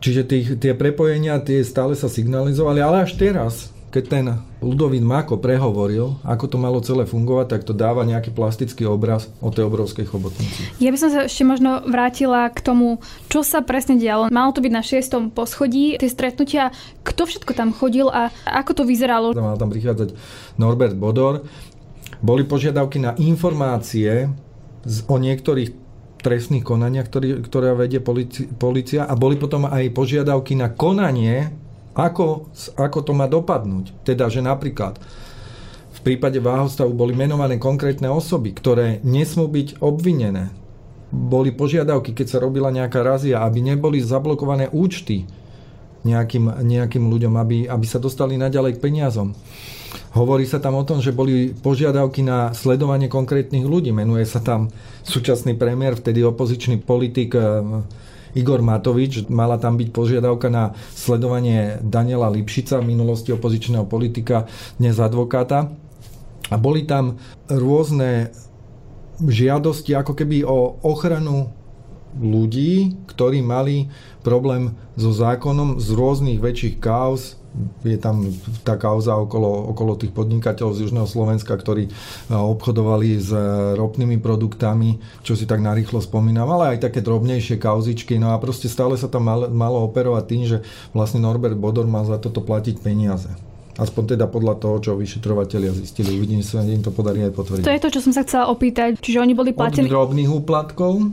čiže 0.02 0.22
tých, 0.26 0.46
tie 0.58 0.72
prepojenia 0.74 1.38
tie 1.44 1.62
stále 1.62 1.94
sa 1.94 2.10
signalizovali, 2.10 2.80
ale 2.82 3.06
až 3.06 3.14
teraz 3.14 3.73
keď 3.94 4.04
ten 4.10 4.26
Ludovít 4.58 5.06
Mako 5.06 5.38
prehovoril, 5.38 6.18
ako 6.26 6.50
to 6.50 6.56
malo 6.58 6.82
celé 6.82 7.06
fungovať, 7.06 7.46
tak 7.46 7.62
to 7.62 7.70
dáva 7.70 8.02
nejaký 8.02 8.34
plastický 8.34 8.90
obraz 8.90 9.30
o 9.38 9.54
tej 9.54 9.70
obrovskej 9.70 10.10
chobotnici. 10.10 10.66
Ja 10.82 10.90
by 10.90 10.98
som 10.98 11.14
sa 11.14 11.30
ešte 11.30 11.46
možno 11.46 11.78
vrátila 11.86 12.50
k 12.50 12.58
tomu, 12.58 12.98
čo 13.30 13.46
sa 13.46 13.62
presne 13.62 13.94
dialo. 13.94 14.34
Malo 14.34 14.50
to 14.50 14.66
byť 14.66 14.72
na 14.74 14.82
šiestom 14.82 15.30
poschodí, 15.30 15.94
tie 16.02 16.10
stretnutia, 16.10 16.74
kto 17.06 17.22
všetko 17.22 17.54
tam 17.54 17.70
chodil 17.70 18.10
a 18.10 18.34
ako 18.42 18.82
to 18.82 18.82
vyzeralo? 18.82 19.30
Mal 19.30 19.62
tam 19.62 19.70
prichádzať 19.70 20.18
Norbert 20.58 20.98
Bodor. 20.98 21.46
Boli 22.18 22.42
požiadavky 22.42 22.98
na 22.98 23.14
informácie 23.14 24.26
o 25.06 25.16
niektorých 25.22 25.70
trestných 26.18 26.66
konaniach, 26.66 27.06
ktoré, 27.06 27.38
ktoré 27.44 27.78
vedie 27.78 28.02
policia 28.58 29.06
a 29.06 29.14
boli 29.14 29.38
potom 29.38 29.70
aj 29.70 29.92
požiadavky 29.92 30.58
na 30.58 30.72
konanie 30.72 31.62
ako, 31.94 32.50
ako 32.74 32.98
to 33.06 33.12
má 33.14 33.30
dopadnúť? 33.30 33.94
Teda, 34.02 34.26
že 34.26 34.42
napríklad 34.42 34.98
v 35.94 36.00
prípade 36.02 36.42
váhostavu 36.42 36.90
boli 36.90 37.14
menované 37.14 37.56
konkrétne 37.56 38.10
osoby, 38.10 38.50
ktoré 38.50 38.98
nesmú 39.06 39.46
byť 39.46 39.78
obvinené. 39.78 40.50
Boli 41.14 41.54
požiadavky, 41.54 42.10
keď 42.10 42.26
sa 42.26 42.42
robila 42.42 42.74
nejaká 42.74 42.98
razia, 43.06 43.46
aby 43.46 43.62
neboli 43.62 44.02
zablokované 44.02 44.66
účty 44.74 45.22
nejakým, 46.04 46.66
nejakým 46.66 47.04
ľuďom, 47.08 47.34
aby, 47.40 47.58
aby 47.70 47.86
sa 47.88 48.02
dostali 48.02 48.36
naďalej 48.36 48.76
k 48.76 48.82
peniazom. 48.82 49.32
Hovorí 50.14 50.44
sa 50.44 50.58
tam 50.58 50.78
o 50.78 50.84
tom, 50.86 50.98
že 50.98 51.14
boli 51.14 51.54
požiadavky 51.54 52.22
na 52.22 52.50
sledovanie 52.52 53.06
konkrétnych 53.06 53.64
ľudí. 53.64 53.90
Menuje 53.90 54.26
sa 54.28 54.42
tam 54.42 54.70
súčasný 55.06 55.54
premiér, 55.54 55.96
vtedy 55.98 56.22
opozičný 56.22 56.82
politik 56.82 57.34
eh, 57.34 57.62
Igor 58.34 58.60
Matovič. 58.60 59.30
Mala 59.30 59.56
tam 59.56 59.78
byť 59.78 59.88
požiadavka 59.94 60.50
na 60.50 60.74
sledovanie 60.92 61.78
Daniela 61.80 62.28
Lipšica, 62.30 62.82
v 62.82 62.90
minulosti 62.94 63.30
opozičného 63.30 63.86
politika, 63.86 64.50
dnes 64.76 64.98
advokáta. 64.98 65.70
A 66.52 66.56
boli 66.60 66.84
tam 66.84 67.16
rôzne 67.48 68.34
žiadosti 69.22 69.94
ako 69.94 70.12
keby 70.12 70.44
o 70.44 70.76
ochranu 70.82 71.54
ľudí, 72.18 72.94
ktorí 73.10 73.42
mali 73.42 73.90
problém 74.22 74.74
so 74.94 75.10
zákonom 75.10 75.82
z 75.82 75.88
rôznych 75.94 76.38
väčších 76.38 76.76
kauz, 76.78 77.38
je 77.86 77.98
tam 77.98 78.26
tá 78.66 78.74
kauza 78.74 79.14
okolo, 79.14 79.70
okolo 79.70 79.94
tých 79.94 80.10
podnikateľov 80.10 80.74
z 80.74 80.82
Južného 80.88 81.06
Slovenska, 81.06 81.54
ktorí 81.54 81.86
e, 81.86 81.90
obchodovali 82.34 83.08
s 83.14 83.30
e, 83.30 83.78
ropnými 83.78 84.18
produktami, 84.18 84.98
čo 85.22 85.38
si 85.38 85.46
tak 85.46 85.62
narýchlo 85.62 86.02
spomínam, 86.02 86.50
ale 86.50 86.74
aj 86.74 86.90
také 86.90 86.98
drobnejšie 86.98 87.62
kauzičky. 87.62 88.18
No 88.18 88.34
a 88.34 88.42
proste 88.42 88.66
stále 88.66 88.98
sa 88.98 89.06
tam 89.06 89.30
malo, 89.30 89.46
malo 89.50 89.86
operovať 89.86 90.24
tým, 90.26 90.42
že 90.50 90.58
vlastne 90.90 91.22
Norbert 91.22 91.54
Bodor 91.54 91.86
mal 91.86 92.02
za 92.02 92.18
toto 92.18 92.42
platiť 92.42 92.82
peniaze. 92.82 93.30
Aspoň 93.74 94.14
teda 94.14 94.30
podľa 94.30 94.54
toho, 94.62 94.76
čo 94.78 94.90
vyšetrovateľia 94.94 95.74
zistili. 95.74 96.14
Uvidím 96.14 96.46
sa, 96.46 96.62
im 96.62 96.82
to 96.82 96.94
podarí 96.94 97.26
aj 97.26 97.34
potvrdiť. 97.34 97.66
To 97.66 97.74
je 97.74 97.82
to, 97.82 97.90
čo 97.90 98.00
som 98.06 98.12
sa 98.14 98.22
chcela 98.22 98.46
opýtať. 98.46 99.02
Čiže 99.02 99.18
oni 99.18 99.34
boli 99.34 99.50
platení... 99.50 99.90
Od 99.90 99.94
drobných 99.94 100.30
úplatkov, 100.30 101.10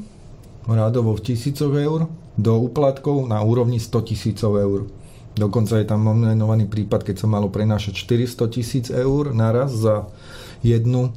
radovo 0.69 1.17
v 1.17 1.21
tisícoch 1.25 1.73
eur, 1.73 2.05
do 2.37 2.53
úplatkov 2.61 3.25
na 3.25 3.41
úrovni 3.41 3.81
100 3.81 4.09
tisícov 4.13 4.61
eur. 4.61 5.00
Dokonca 5.31 5.79
je 5.79 5.87
tam 5.87 6.03
menovaný 6.03 6.67
prípad, 6.67 7.07
keď 7.07 7.23
sa 7.23 7.27
malo 7.27 7.47
prenášať 7.47 7.95
400 8.03 8.55
tisíc 8.55 8.85
eur 8.91 9.31
naraz 9.31 9.71
za 9.71 10.11
jednu 10.59 11.15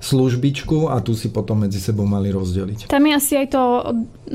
službičku 0.00 0.88
a 0.88 1.04
tu 1.04 1.12
si 1.12 1.28
potom 1.28 1.60
medzi 1.60 1.76
sebou 1.76 2.08
mali 2.08 2.32
rozdeliť. 2.32 2.88
Tam 2.88 3.04
je 3.04 3.12
asi 3.12 3.36
aj 3.36 3.46
to, 3.52 3.62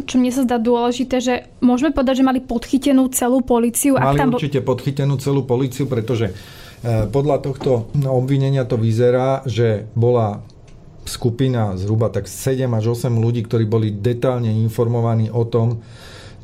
čo 0.05 0.21
mne 0.21 0.29
sa 0.29 0.45
zdá 0.45 0.61
dôležité, 0.61 1.17
že 1.17 1.33
môžeme 1.57 1.89
povedať, 1.89 2.21
že 2.21 2.27
mali 2.29 2.39
podchytenú 2.39 3.09
celú 3.09 3.41
policiu. 3.41 3.97
Mali 3.97 4.13
tam 4.13 4.37
určite 4.37 4.61
podchytenú 4.61 5.17
celú 5.17 5.41
policiu, 5.41 5.89
pretože 5.89 6.29
e, 6.29 6.33
podľa 7.09 7.41
tohto 7.41 7.89
obvinenia 8.05 8.61
to 8.69 8.77
vyzerá, 8.77 9.41
že 9.49 9.89
bola 9.97 10.45
skupina 11.09 11.73
zhruba 11.81 12.13
tak 12.13 12.29
7 12.29 12.69
až 12.69 12.93
8 12.93 13.09
ľudí, 13.17 13.45
ktorí 13.45 13.65
boli 13.65 13.89
detálne 13.89 14.53
informovaní 14.53 15.33
o 15.33 15.49
tom, 15.49 15.81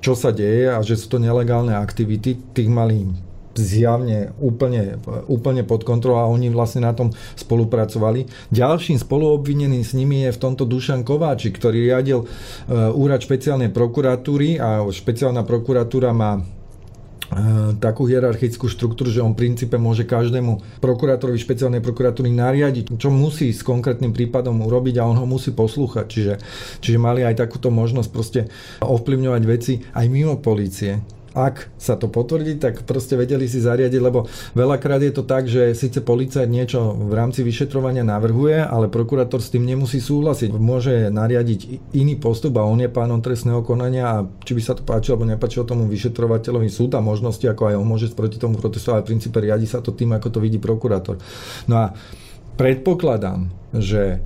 čo 0.02 0.18
sa 0.18 0.34
deje 0.34 0.74
a 0.74 0.82
že 0.82 0.98
sú 0.98 1.16
to 1.16 1.18
nelegálne 1.22 1.72
aktivity, 1.78 2.36
tých 2.52 2.68
mali 2.68 3.08
zjavne 3.56 4.32
úplne, 4.40 5.00
úplne 5.28 5.64
pod 5.68 5.84
kontrolou 5.84 6.24
a 6.24 6.32
oni 6.32 6.48
vlastne 6.48 6.88
na 6.88 6.96
tom 6.96 7.12
spolupracovali. 7.36 8.28
Ďalším 8.52 9.00
spoluobvineným 9.00 9.84
s 9.84 9.92
nimi 9.92 10.24
je 10.28 10.32
v 10.32 10.42
tomto 10.42 10.64
Dušan 10.64 11.04
Kováčik, 11.04 11.60
ktorý 11.60 11.92
riadil 11.92 12.24
e, 12.24 12.26
úrad 12.96 13.20
špeciálnej 13.20 13.70
prokuratúry 13.76 14.56
a 14.56 14.88
špeciálna 14.88 15.44
prokuratúra 15.44 16.16
má 16.16 16.40
takú 17.80 18.06
hierarchickú 18.12 18.68
štruktúru, 18.68 19.08
že 19.08 19.24
on 19.24 19.32
v 19.32 19.48
princípe 19.48 19.80
môže 19.80 20.04
každému 20.04 20.84
prokurátorovi 20.84 21.40
špeciálnej 21.40 21.80
prokuratúry 21.80 22.28
nariadiť, 22.28 22.92
čo 23.00 23.08
musí 23.08 23.56
s 23.56 23.64
konkrétnym 23.64 24.12
prípadom 24.12 24.60
urobiť 24.60 25.00
a 25.00 25.08
on 25.08 25.16
ho 25.16 25.26
musí 25.26 25.56
poslúchať. 25.56 26.06
Čiže, 26.12 26.34
čiže 26.84 26.98
mali 27.00 27.24
aj 27.24 27.40
takúto 27.40 27.72
možnosť 27.72 28.10
proste 28.12 28.42
ovplyvňovať 28.84 29.44
veci 29.48 29.80
aj 29.96 30.06
mimo 30.12 30.36
polície 30.44 31.21
ak 31.32 31.72
sa 31.80 31.96
to 31.96 32.12
potvrdí, 32.12 32.60
tak 32.60 32.84
proste 32.84 33.16
vedeli 33.16 33.48
si 33.48 33.64
zariadiť, 33.64 34.02
lebo 34.04 34.28
veľakrát 34.52 35.00
je 35.00 35.14
to 35.16 35.24
tak, 35.24 35.48
že 35.48 35.72
síce 35.72 36.04
policajt 36.04 36.48
niečo 36.52 36.92
v 36.92 37.14
rámci 37.16 37.40
vyšetrovania 37.40 38.04
navrhuje, 38.04 38.60
ale 38.60 38.92
prokurátor 38.92 39.40
s 39.40 39.52
tým 39.52 39.64
nemusí 39.64 40.04
súhlasiť. 40.04 40.52
Môže 40.52 41.08
nariadiť 41.08 41.92
iný 41.96 42.20
postup 42.20 42.60
a 42.60 42.68
on 42.68 42.84
je 42.84 42.92
pánom 42.92 43.24
trestného 43.24 43.64
konania 43.64 44.04
a 44.12 44.18
či 44.44 44.52
by 44.52 44.62
sa 44.62 44.76
to 44.76 44.84
páčilo 44.84 45.16
alebo 45.16 45.32
nepáčilo 45.32 45.64
tomu 45.64 45.88
vyšetrovateľovi, 45.88 46.68
sú 46.68 46.92
tam 46.92 47.08
možnosti, 47.08 47.48
ako 47.48 47.72
aj 47.72 47.76
on 47.80 47.88
môže 47.88 48.12
proti 48.12 48.36
tomu 48.36 48.60
protestovať, 48.60 49.08
v 49.08 49.10
princípe 49.16 49.40
riadi 49.40 49.68
sa 49.68 49.80
to 49.80 49.96
tým, 49.96 50.12
ako 50.12 50.36
to 50.36 50.40
vidí 50.44 50.60
prokurátor. 50.60 51.16
No 51.72 51.80
a 51.80 51.96
predpokladám, 52.60 53.48
že 53.72 54.20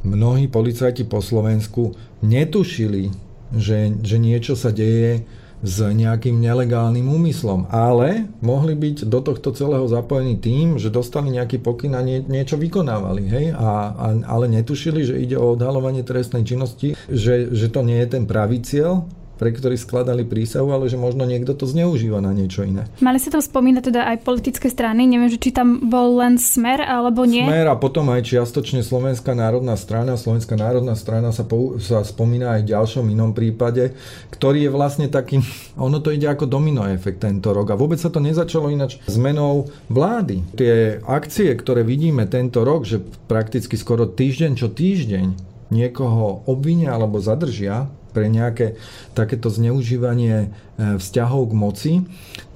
mnohí 0.00 0.48
policajti 0.48 1.04
po 1.04 1.20
Slovensku 1.20 1.92
netušili, 2.24 3.12
že, 3.52 3.92
že 4.00 4.16
niečo 4.16 4.56
sa 4.56 4.72
deje 4.72 5.28
s 5.58 5.82
nejakým 5.82 6.38
nelegálnym 6.38 7.06
úmyslom, 7.06 7.66
ale 7.68 8.30
mohli 8.38 8.78
byť 8.78 9.10
do 9.10 9.18
tohto 9.18 9.50
celého 9.50 9.86
zapojení 9.90 10.38
tým, 10.38 10.78
že 10.78 10.94
dostali 10.94 11.34
nejaký 11.34 11.58
pokyn 11.58 11.98
a 11.98 12.02
nie, 12.02 12.22
niečo 12.22 12.54
vykonávali, 12.54 13.24
hej? 13.26 13.46
A, 13.58 13.90
a, 13.90 14.06
ale 14.30 14.46
netušili, 14.46 15.02
že 15.02 15.18
ide 15.18 15.34
o 15.34 15.58
odhalovanie 15.58 16.06
trestnej 16.06 16.46
činnosti, 16.46 16.94
že, 17.10 17.50
že 17.50 17.66
to 17.68 17.82
nie 17.82 17.98
je 17.98 18.08
ten 18.18 18.24
pravý 18.24 18.62
cieľ, 18.62 19.06
pre 19.38 19.54
ktorých 19.54 19.80
skladali 19.80 20.26
prísahu, 20.26 20.74
ale 20.74 20.90
že 20.90 20.98
možno 20.98 21.22
niekto 21.24 21.54
to 21.54 21.64
zneužíva 21.64 22.18
na 22.18 22.34
niečo 22.34 22.66
iné. 22.66 22.90
Mali 22.98 23.22
sa 23.22 23.30
tam 23.30 23.40
spomínať 23.40 23.82
teda 23.94 24.02
aj 24.10 24.26
politické 24.26 24.66
strany, 24.66 25.06
neviem, 25.06 25.30
že 25.30 25.38
či 25.38 25.54
tam 25.54 25.86
bol 25.86 26.18
len 26.18 26.36
Smer 26.36 26.82
alebo 26.82 27.22
nie? 27.24 27.46
Smer 27.46 27.70
a 27.70 27.78
potom 27.78 28.10
aj 28.10 28.26
čiastočne 28.26 28.82
Slovenská 28.82 29.32
národná 29.32 29.78
strana. 29.78 30.18
Slovenská 30.18 30.58
národná 30.58 30.98
strana 30.98 31.30
sa, 31.30 31.46
pou, 31.46 31.78
sa 31.78 32.02
spomína 32.02 32.58
aj 32.58 32.60
v 32.66 32.70
ďalšom 32.74 33.06
inom 33.08 33.30
prípade, 33.30 33.94
ktorý 34.34 34.66
je 34.66 34.70
vlastne 34.74 35.06
taký, 35.06 35.38
ono 35.78 36.02
to 36.02 36.10
ide 36.10 36.26
ako 36.26 36.50
domino 36.50 36.82
efekt 36.90 37.22
tento 37.22 37.54
rok 37.54 37.70
a 37.70 37.78
vôbec 37.78 38.02
sa 38.02 38.10
to 38.10 38.18
nezačalo 38.18 38.68
ináč 38.68 38.98
zmenou 39.06 39.70
vlády. 39.86 40.42
Tie 40.58 40.98
akcie, 41.06 41.54
ktoré 41.54 41.86
vidíme 41.86 42.26
tento 42.26 42.66
rok, 42.66 42.82
že 42.82 42.98
prakticky 43.30 43.78
skoro 43.78 44.10
týždeň 44.10 44.52
čo 44.58 44.68
týždeň 44.68 45.48
niekoho 45.68 46.48
obvinia 46.48 46.96
alebo 46.96 47.20
zadržia, 47.20 47.86
pre 48.18 48.26
nejaké 48.26 48.74
takéto 49.14 49.46
zneužívanie 49.46 50.50
e, 50.50 50.98
vzťahov 50.98 51.54
k 51.54 51.54
moci, 51.54 51.92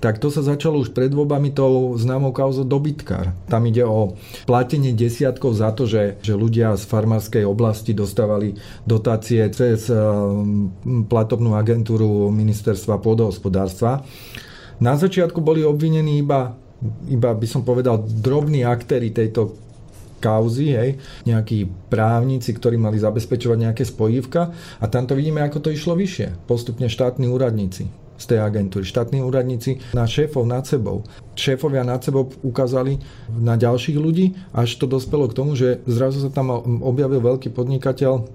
tak 0.02 0.18
to 0.18 0.26
sa 0.34 0.42
začalo 0.42 0.82
už 0.82 0.90
pred 0.90 1.14
voľbami 1.14 1.54
tou 1.54 1.94
známou 1.94 2.34
kauzou 2.34 2.66
dobytkár. 2.66 3.30
Tam 3.46 3.62
ide 3.70 3.86
o 3.86 4.18
platenie 4.50 4.90
desiatkov 4.90 5.54
za 5.54 5.70
to, 5.70 5.86
že, 5.86 6.18
že 6.18 6.34
ľudia 6.34 6.74
z 6.74 6.82
farmárskej 6.90 7.46
oblasti 7.46 7.94
dostávali 7.94 8.58
dotácie 8.82 9.46
cez 9.54 9.86
e, 9.86 9.94
platobnú 11.06 11.54
agentúru 11.54 12.34
ministerstva 12.34 12.98
pôdohospodárstva. 12.98 14.02
Na 14.82 14.98
začiatku 14.98 15.38
boli 15.38 15.62
obvinení 15.62 16.18
iba 16.18 16.58
iba 17.06 17.30
by 17.30 17.46
som 17.46 17.62
povedal 17.62 18.02
drobní 18.02 18.66
aktéry 18.66 19.14
tejto 19.14 19.54
kauzy, 20.22 20.70
hej, 20.70 20.90
nejakí 21.26 21.66
právnici, 21.90 22.54
ktorí 22.54 22.78
mali 22.78 23.02
zabezpečovať 23.02 23.58
nejaké 23.58 23.82
spojívka 23.82 24.54
a 24.78 24.84
tam 24.86 25.10
to 25.10 25.18
vidíme, 25.18 25.42
ako 25.42 25.58
to 25.58 25.74
išlo 25.74 25.98
vyššie. 25.98 26.46
Postupne 26.46 26.86
štátni 26.86 27.26
úradníci 27.26 27.90
z 28.22 28.24
tej 28.30 28.38
agentúry. 28.38 28.86
Štátni 28.86 29.18
úradníci 29.18 29.82
na 29.98 30.06
šéfov 30.06 30.46
nad 30.46 30.62
sebou. 30.62 31.02
Šéfovia 31.34 31.82
nad 31.82 31.98
sebou 32.04 32.30
ukázali 32.46 33.02
na 33.34 33.58
ďalších 33.58 33.98
ľudí, 33.98 34.38
až 34.54 34.78
to 34.78 34.86
dospelo 34.86 35.26
k 35.26 35.34
tomu, 35.34 35.58
že 35.58 35.82
zrazu 35.90 36.22
sa 36.22 36.30
tam 36.30 36.54
objavil 36.86 37.18
veľký 37.18 37.50
podnikateľ 37.50 38.28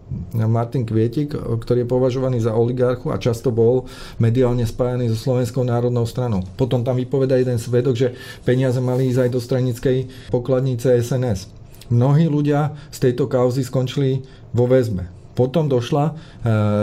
Martin 0.49 0.83
Kvietik, 0.83 1.31
ktorý 1.37 1.85
je 1.85 1.93
považovaný 1.93 2.43
za 2.43 2.57
oligarchu 2.57 3.15
a 3.15 3.21
často 3.21 3.53
bol 3.53 3.87
mediálne 4.19 4.67
spájaný 4.67 5.07
so 5.13 5.17
Slovenskou 5.17 5.63
národnou 5.63 6.03
stranou. 6.03 6.43
Potom 6.59 6.83
tam 6.83 6.99
vypoveda 6.99 7.39
jeden 7.39 7.61
svedok, 7.61 7.95
že 7.95 8.17
peniaze 8.43 8.81
mali 8.83 9.07
ísť 9.07 9.23
aj 9.23 9.31
do 9.31 9.39
stranickej 9.39 9.97
pokladnice 10.33 10.99
SNS. 10.99 11.56
Mnohí 11.87 12.27
ľudia 12.27 12.75
z 12.91 12.97
tejto 13.09 13.31
kauzy 13.31 13.63
skončili 13.63 14.23
vo 14.51 14.67
väzbe. 14.67 15.07
Potom 15.37 15.69
došla 15.69 16.05
e, 16.09 16.13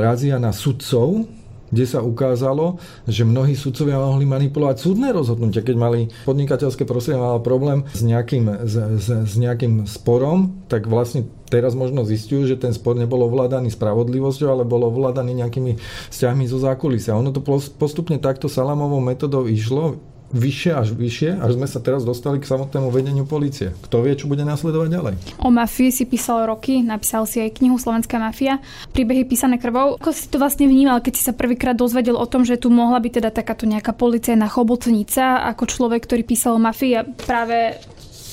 razia 0.01 0.39
na 0.39 0.55
sudcov, 0.55 1.27
kde 1.75 1.91
sa 1.91 2.07
ukázalo, 2.07 2.79
že 3.11 3.27
mnohí 3.27 3.59
sudcovia 3.59 3.99
mohli 3.99 4.23
manipulovať 4.23 4.77
súdne 4.79 5.11
rozhodnutia. 5.11 5.67
Keď 5.67 5.75
mali 5.75 6.07
podnikateľské 6.23 6.87
prostredie 6.87 7.19
mal 7.19 7.43
problém 7.43 7.83
s 7.91 8.07
nejakým, 8.07 8.63
s, 8.63 8.75
s, 8.79 9.07
s 9.11 9.35
nejakým 9.35 9.83
sporom, 9.91 10.55
tak 10.71 10.87
vlastne 10.87 11.27
teraz 11.51 11.75
možno 11.75 12.07
zistujú, 12.07 12.47
že 12.47 12.63
ten 12.63 12.71
spor 12.71 12.95
nebol 12.95 13.27
ovládaný 13.27 13.75
spravodlivosťou, 13.75 14.49
ale 14.55 14.63
bol 14.63 14.87
ovládaný 14.87 15.35
nejakými 15.35 15.75
vzťahmi 16.15 16.47
zo 16.47 16.63
zákulisia. 16.63 17.19
Ono 17.19 17.35
to 17.35 17.43
postupne 17.75 18.23
takto 18.23 18.47
salamovou 18.47 19.03
metodou 19.03 19.51
išlo 19.51 19.99
vyššie 20.35 20.73
až 20.75 20.89
vyššie, 20.93 21.39
až 21.39 21.51
sme 21.55 21.71
sa 21.71 21.79
teraz 21.79 22.03
dostali 22.03 22.43
k 22.43 22.51
samotnému 22.51 22.91
vedeniu 22.91 23.23
policie. 23.23 23.71
Kto 23.87 24.03
vie, 24.03 24.19
čo 24.19 24.27
bude 24.27 24.43
nasledovať 24.43 24.89
ďalej? 24.91 25.15
O 25.39 25.49
mafii 25.55 25.95
si 25.95 26.05
písal 26.05 26.51
roky, 26.51 26.83
napísal 26.83 27.25
si 27.25 27.39
aj 27.39 27.63
knihu 27.63 27.79
Slovenská 27.79 28.19
mafia, 28.19 28.59
príbehy 28.91 29.25
písané 29.31 29.63
krvou. 29.63 29.95
Ako 30.03 30.11
si 30.11 30.27
to 30.27 30.43
vlastne 30.43 30.67
vnímal, 30.67 30.99
keď 30.99 31.13
si 31.15 31.23
sa 31.23 31.33
prvýkrát 31.33 31.79
dozvedel 31.79 32.19
o 32.19 32.27
tom, 32.27 32.43
že 32.43 32.59
tu 32.59 32.69
mohla 32.69 32.99
byť 32.99 33.23
teda 33.23 33.31
takáto 33.31 33.65
nejaká 33.65 33.95
policajná 33.95 34.51
chobotnica, 34.51 35.47
ako 35.47 35.71
človek, 35.71 36.03
ktorý 36.03 36.23
písal 36.27 36.59
o 36.59 36.61
mafii 36.61 36.93
a 36.99 37.07
práve 37.07 37.79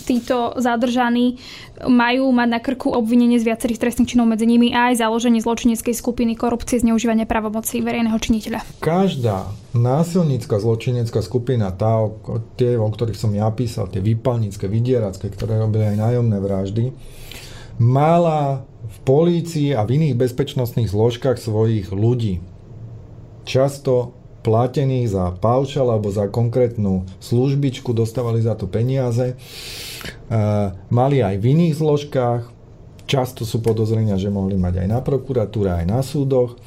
títo 0.04 0.58
zadržaní 0.58 1.38
majú 1.86 2.30
mať 2.30 2.48
na 2.50 2.60
krku 2.62 2.94
obvinenie 2.94 3.42
z 3.42 3.48
viacerých 3.48 3.82
trestných 3.82 4.14
činov 4.14 4.30
medzi 4.30 4.46
nimi 4.46 4.74
aj 4.74 5.02
založenie 5.02 5.42
zločineckej 5.42 5.96
skupiny 5.96 6.38
korupcie, 6.38 6.82
zneužívania 6.82 7.26
pravomocí 7.26 7.82
verejného 7.82 8.18
činiteľa. 8.18 8.62
Každá 8.82 9.50
násilnícka 9.74 10.62
zločinecká 10.62 11.24
skupina, 11.24 11.74
tá, 11.74 12.06
tie, 12.60 12.78
o 12.78 12.90
ktorých 12.90 13.18
som 13.18 13.32
ja 13.34 13.50
písal, 13.50 13.90
tie 13.90 14.04
výpalnícke, 14.04 14.68
vydieracké, 14.68 15.32
ktoré 15.34 15.58
robili 15.58 15.96
aj 15.96 15.98
nájomné 15.98 16.38
vraždy, 16.38 16.84
mala 17.82 18.68
v 18.86 18.98
polícii 19.08 19.74
a 19.74 19.82
v 19.88 19.98
iných 19.98 20.20
bezpečnostných 20.20 20.92
zložkách 20.92 21.42
svojich 21.42 21.90
ľudí. 21.90 22.44
Často 23.42 24.21
platených 24.42 25.14
za 25.14 25.32
paušal 25.38 25.94
alebo 25.94 26.10
za 26.10 26.28
konkrétnu 26.28 27.06
službičku, 27.22 27.94
dostávali 27.94 28.42
za 28.42 28.58
to 28.58 28.66
peniaze. 28.66 29.34
E, 29.34 29.36
mali 30.90 31.22
aj 31.22 31.38
v 31.38 31.46
iných 31.54 31.74
zložkách, 31.78 32.42
často 33.06 33.46
sú 33.46 33.62
podozrenia, 33.62 34.18
že 34.18 34.34
mohli 34.34 34.58
mať 34.58 34.86
aj 34.86 34.88
na 34.90 35.00
prokuratúre, 35.00 35.70
aj 35.70 35.86
na 35.86 36.02
súdoch, 36.02 36.58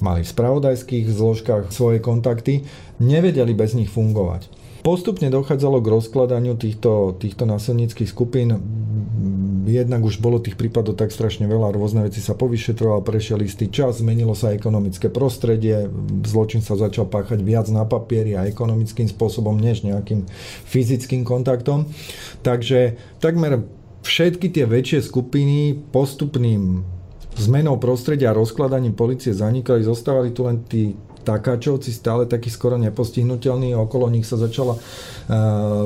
mali 0.00 0.24
v 0.24 0.32
spravodajských 0.32 1.06
zložkách 1.12 1.64
svoje 1.70 2.00
kontakty, 2.00 2.64
nevedeli 2.98 3.52
bez 3.52 3.76
nich 3.76 3.92
fungovať. 3.92 4.60
Postupne 4.80 5.28
dochádzalo 5.28 5.84
k 5.84 5.92
rozkladaniu 5.92 6.56
týchto, 6.56 7.12
týchto 7.20 7.44
násilníckých 7.44 8.08
skupín. 8.08 8.56
Jednak 9.70 10.02
už 10.02 10.18
bolo 10.18 10.42
tých 10.42 10.58
prípadov 10.58 10.98
tak 10.98 11.14
strašne 11.14 11.46
veľa, 11.46 11.70
rôzne 11.70 12.02
veci 12.02 12.18
sa 12.18 12.34
povyšetroval, 12.34 13.06
prešiel 13.06 13.38
istý 13.46 13.70
čas, 13.70 14.02
zmenilo 14.02 14.34
sa 14.34 14.50
ekonomické 14.50 15.06
prostredie, 15.06 15.86
zločin 16.26 16.58
sa 16.58 16.74
začal 16.74 17.06
páchať 17.06 17.38
viac 17.46 17.70
na 17.70 17.86
papieri 17.86 18.34
a 18.34 18.50
ekonomickým 18.50 19.06
spôsobom, 19.06 19.54
než 19.54 19.86
nejakým 19.86 20.26
fyzickým 20.66 21.22
kontaktom. 21.22 21.86
Takže 22.42 22.98
takmer 23.22 23.62
všetky 24.02 24.50
tie 24.50 24.66
väčšie 24.66 25.06
skupiny 25.06 25.78
postupným 25.94 26.82
zmenou 27.38 27.78
prostredia 27.78 28.34
a 28.34 28.36
rozkladaním 28.36 28.98
policie 28.98 29.30
zanikali, 29.30 29.86
zostávali 29.86 30.34
tu 30.34 30.44
len 30.44 30.66
tí 30.66 30.98
takáčovci 31.30 31.94
stále 31.94 32.26
takí 32.26 32.50
skoro 32.50 32.74
nepostihnutelní. 32.74 33.78
Okolo 33.78 34.10
nich 34.10 34.26
sa 34.26 34.34
začala 34.34 34.74
uh, 34.74 34.82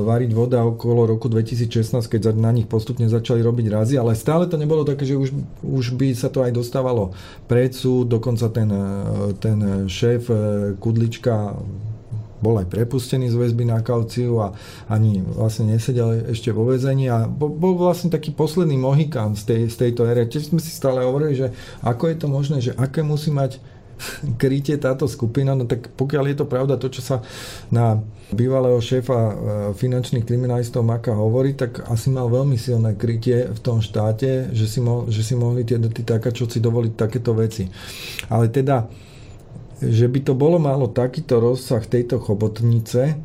variť 0.01 0.31
voda 0.33 0.65
okolo 0.65 1.05
roku 1.05 1.29
2016, 1.29 2.01
keď 2.09 2.33
na 2.33 2.49
nich 2.49 2.65
postupne 2.65 3.05
začali 3.05 3.45
robiť 3.45 3.65
razy, 3.69 3.95
ale 4.01 4.17
stále 4.17 4.49
to 4.49 4.57
nebolo 4.57 4.81
také, 4.81 5.05
že 5.05 5.13
už, 5.13 5.29
už 5.61 5.93
by 5.93 6.17
sa 6.17 6.33
to 6.33 6.41
aj 6.41 6.49
dostávalo 6.49 7.13
pred 7.45 7.69
súd, 7.75 8.09
dokonca 8.09 8.49
ten, 8.49 8.69
e, 8.71 8.83
ten 9.37 9.85
šéf 9.85 10.31
e, 10.31 10.35
Kudlička 10.79 11.53
bol 12.45 12.61
aj 12.61 12.67
prepustený 12.69 13.31
z 13.31 13.39
väzby 13.41 13.65
na 13.65 13.81
kauciu 13.81 14.37
a 14.43 14.53
ani 14.91 15.23
vlastne 15.23 15.73
nesedel 15.73 16.29
ešte 16.29 16.53
vo 16.53 16.67
väzení 16.67 17.09
a 17.09 17.25
bol 17.25 17.73
vlastne 17.73 18.11
taký 18.11 18.35
posledný 18.35 18.77
mohikán 18.77 19.33
z, 19.33 19.43
tej, 19.49 19.61
z 19.71 19.75
tejto 19.81 20.05
ére. 20.05 20.29
Tiež 20.29 20.53
sme 20.53 20.61
si 20.61 20.69
stále 20.69 21.01
hovorili, 21.01 21.33
že 21.33 21.47
ako 21.81 22.11
je 22.11 22.17
to 22.21 22.27
možné, 22.29 22.57
že 22.61 22.71
aké 22.77 23.01
musí 23.01 23.33
mať 23.33 23.57
krytie 24.41 24.75
táto 24.77 25.07
skupina, 25.07 25.55
no 25.55 25.65
tak 25.65 25.91
pokiaľ 25.95 26.23
je 26.31 26.37
to 26.37 26.45
pravda 26.45 26.75
to, 26.75 26.87
čo 26.91 27.01
sa 27.01 27.17
na 27.71 27.99
bývalého 28.33 28.81
šéfa 28.81 29.17
e, 29.17 29.33
finančných 29.77 30.25
kriminalistov 30.25 30.81
Maka 30.81 31.13
hovorí, 31.13 31.53
tak 31.53 31.85
asi 31.85 32.09
mal 32.09 32.27
veľmi 32.31 32.57
silné 32.57 32.97
krytie 32.97 33.49
v 33.53 33.59
tom 33.61 33.79
štáte, 33.79 34.49
že 34.51 34.65
si, 34.65 34.79
mo, 34.81 35.05
že 35.07 35.21
si 35.21 35.37
mohli 35.37 35.61
tie, 35.61 35.77
tí 35.77 36.01
takačovci 36.01 36.57
dovoliť 36.57 36.93
takéto 36.97 37.37
veci. 37.37 37.69
Ale 38.31 38.49
teda, 38.49 38.89
že 39.83 40.09
by 40.09 40.19
to 40.25 40.33
bolo 40.33 40.57
malo 40.57 40.89
takýto 40.89 41.37
rozsah 41.37 41.83
tejto 41.85 42.17
chobotnice, 42.17 43.15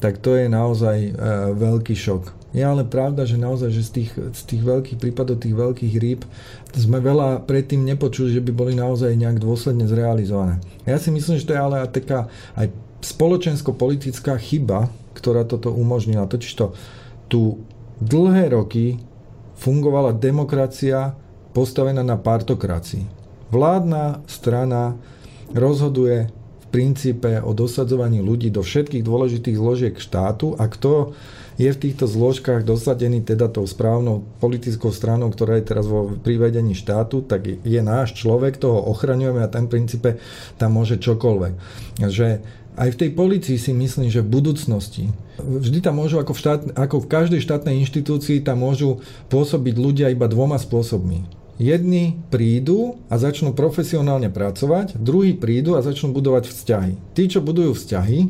tak 0.00 0.20
to 0.20 0.36
je 0.36 0.48
naozaj 0.48 0.96
e, 1.00 1.10
veľký 1.56 1.96
šok. 1.96 2.45
Je 2.56 2.64
ale 2.64 2.88
pravda, 2.88 3.28
že 3.28 3.36
naozaj, 3.36 3.68
že 3.68 3.82
z 3.84 3.90
tých, 4.00 4.10
z 4.16 4.42
tých 4.48 4.62
veľkých 4.64 4.96
prípadov, 4.96 5.44
tých 5.44 5.52
veľkých 5.52 5.94
rýb, 6.00 6.24
sme 6.72 7.04
veľa 7.04 7.44
predtým 7.44 7.84
nepočuli, 7.84 8.32
že 8.32 8.40
by 8.40 8.52
boli 8.56 8.72
naozaj 8.72 9.12
nejak 9.12 9.44
dôsledne 9.44 9.84
zrealizované. 9.84 10.64
Ja 10.88 10.96
si 10.96 11.12
myslím, 11.12 11.36
že 11.36 11.44
to 11.44 11.52
je 11.52 11.60
ale 11.60 11.84
taká 11.84 12.32
aj 12.56 12.72
spoločensko-politická 13.04 14.40
chyba, 14.40 14.88
ktorá 15.12 15.44
toto 15.44 15.68
umožnila. 15.68 16.24
Totižto 16.24 16.72
tu 17.28 17.60
dlhé 18.00 18.56
roky 18.56 19.04
fungovala 19.60 20.16
demokracia 20.16 21.12
postavená 21.52 22.00
na 22.00 22.16
partokracii. 22.16 23.04
Vládna 23.52 24.24
strana 24.24 24.96
rozhoduje 25.52 26.32
v 26.32 26.66
princípe 26.72 27.36
o 27.40 27.52
dosadzovaní 27.52 28.24
ľudí 28.24 28.48
do 28.48 28.64
všetkých 28.64 29.04
dôležitých 29.04 29.56
zložiek 29.56 29.94
štátu 29.96 30.56
a 30.56 30.68
kto 30.72 31.12
je 31.56 31.72
v 31.72 31.80
týchto 31.80 32.04
zložkách 32.04 32.68
dosadený 32.68 33.24
teda 33.24 33.48
tou 33.48 33.64
správnou 33.64 34.28
politickou 34.40 34.92
stranou, 34.92 35.32
ktorá 35.32 35.56
je 35.56 35.68
teraz 35.72 35.88
vo 35.88 36.12
privedení 36.20 36.76
štátu, 36.76 37.24
tak 37.24 37.48
je 37.48 37.80
náš 37.80 38.12
človek, 38.16 38.60
toho 38.60 38.76
ochraňujeme 38.92 39.40
a 39.40 39.48
ten 39.48 39.64
princípe 39.64 40.20
tam 40.60 40.76
môže 40.76 41.00
čokoľvek. 41.00 41.54
Že 42.04 42.26
aj 42.76 42.88
v 42.92 43.00
tej 43.00 43.10
policii 43.16 43.56
si 43.56 43.72
myslím, 43.72 44.12
že 44.12 44.20
v 44.20 44.32
budúcnosti 44.36 45.08
vždy 45.40 45.80
tam 45.80 45.96
môžu, 45.96 46.20
ako 46.20 46.36
v, 46.36 46.40
štát, 46.44 46.60
ako 46.76 46.96
v 47.04 47.10
každej 47.10 47.40
štátnej 47.40 47.80
inštitúcii, 47.84 48.44
tam 48.44 48.60
môžu 48.60 49.00
pôsobiť 49.32 49.74
ľudia 49.76 50.06
iba 50.12 50.28
dvoma 50.28 50.60
spôsobmi. 50.60 51.24
Jedni 51.56 52.20
prídu 52.28 53.00
a 53.08 53.16
začnú 53.16 53.56
profesionálne 53.56 54.28
pracovať, 54.28 55.00
druhí 55.00 55.32
prídu 55.32 55.80
a 55.80 55.80
začnú 55.80 56.12
budovať 56.12 56.52
vzťahy. 56.52 57.16
Tí, 57.16 57.22
čo 57.32 57.40
budujú 57.40 57.72
vzťahy, 57.72 58.28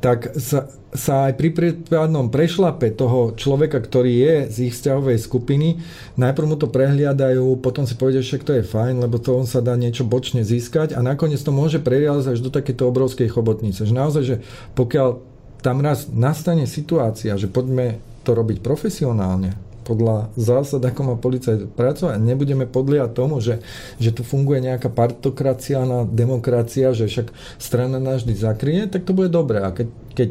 tak 0.00 0.32
sa, 0.40 0.72
sa 0.92 1.32
aj 1.32 1.40
pri 1.40 1.50
prípadnom 1.56 2.28
prešlape 2.28 2.92
toho 2.92 3.32
človeka, 3.32 3.80
ktorý 3.80 4.12
je 4.12 4.34
z 4.52 4.56
ich 4.68 4.74
vzťahovej 4.76 5.18
skupiny, 5.24 5.80
najprv 6.20 6.46
mu 6.52 6.56
to 6.60 6.68
prehliadajú, 6.68 7.56
potom 7.64 7.88
si 7.88 7.96
povedia, 7.96 8.20
že 8.20 8.44
to 8.44 8.60
je 8.60 8.64
fajn, 8.64 9.00
lebo 9.00 9.16
to 9.16 9.32
on 9.32 9.48
sa 9.48 9.64
dá 9.64 9.72
niečo 9.72 10.04
bočne 10.04 10.44
získať 10.44 10.92
a 10.92 11.00
nakoniec 11.00 11.40
to 11.40 11.48
môže 11.48 11.80
preriazať 11.80 12.36
až 12.36 12.44
do 12.44 12.52
takéto 12.52 12.84
obrovskej 12.92 13.32
chobotnice. 13.32 13.88
Že 13.88 13.94
naozaj, 13.96 14.22
že 14.22 14.36
pokiaľ 14.76 15.08
tam 15.64 15.80
raz 15.80 16.12
nastane 16.12 16.68
situácia, 16.68 17.40
že 17.40 17.48
poďme 17.48 17.96
to 18.28 18.36
robiť 18.36 18.60
profesionálne, 18.60 19.56
podľa 19.82 20.30
zásad, 20.38 20.78
ako 20.86 21.00
má 21.02 21.14
policajt 21.18 21.74
pracovať. 21.74 22.22
Nebudeme 22.22 22.70
podliať 22.70 23.10
tomu, 23.18 23.42
že, 23.42 23.58
že 23.98 24.14
tu 24.14 24.22
funguje 24.22 24.62
nejaká 24.62 24.88
partokraciálna 24.88 26.06
demokracia, 26.06 26.94
že 26.94 27.10
však 27.10 27.34
strana 27.58 27.98
nás 27.98 28.22
vždy 28.22 28.34
zakrie, 28.38 28.80
tak 28.86 29.02
to 29.02 29.12
bude 29.12 29.34
dobré. 29.34 29.58
A 29.66 29.74
keď, 29.74 29.90
keď, 30.14 30.30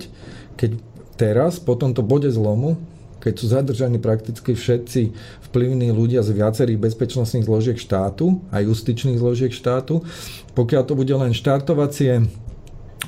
keď 0.62 0.78
teraz, 1.18 1.58
po 1.58 1.74
tomto 1.74 2.06
bode 2.06 2.30
zlomu, 2.30 2.78
keď 3.22 3.34
sú 3.38 3.46
zadržaní 3.50 3.98
prakticky 4.02 4.54
všetci 4.54 5.14
vplyvní 5.50 5.90
ľudia 5.94 6.22
z 6.22 6.38
viacerých 6.38 6.82
bezpečnostných 6.82 7.46
zložiek 7.46 7.78
štátu, 7.78 8.42
aj 8.54 8.66
justičných 8.66 9.18
zložiek 9.18 9.54
štátu, 9.54 10.06
pokiaľ 10.54 10.84
to 10.86 10.94
bude 10.94 11.14
len 11.14 11.34
štartovacie 11.34 12.30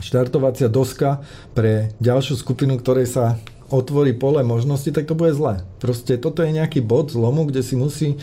štartovacia 0.01 0.67
doska 0.67 1.21
pre 1.53 1.93
ďalšiu 2.01 2.35
skupinu, 2.41 2.81
ktorej 2.81 3.07
sa 3.13 3.37
otvorí 3.69 4.17
pole 4.17 4.41
možnosti, 4.41 4.89
tak 4.89 5.05
to 5.05 5.13
bude 5.13 5.37
zle. 5.37 5.61
Proste 5.77 6.17
toto 6.17 6.41
je 6.41 6.53
nejaký 6.53 6.81
bod 6.81 7.13
zlomu, 7.13 7.45
kde 7.45 7.61
si 7.61 7.77
musí 7.77 8.17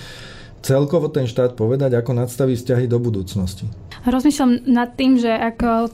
celkovo 0.60 1.08
ten 1.08 1.30
štát 1.30 1.54
povedať, 1.54 1.94
ako 1.96 2.14
nadstaví 2.14 2.58
vzťahy 2.58 2.90
do 2.90 2.98
budúcnosti. 2.98 3.70
Rozmýšľam 4.04 4.66
nad 4.66 4.92
tým, 4.98 5.16
že 5.16 5.30
ak 5.30 5.88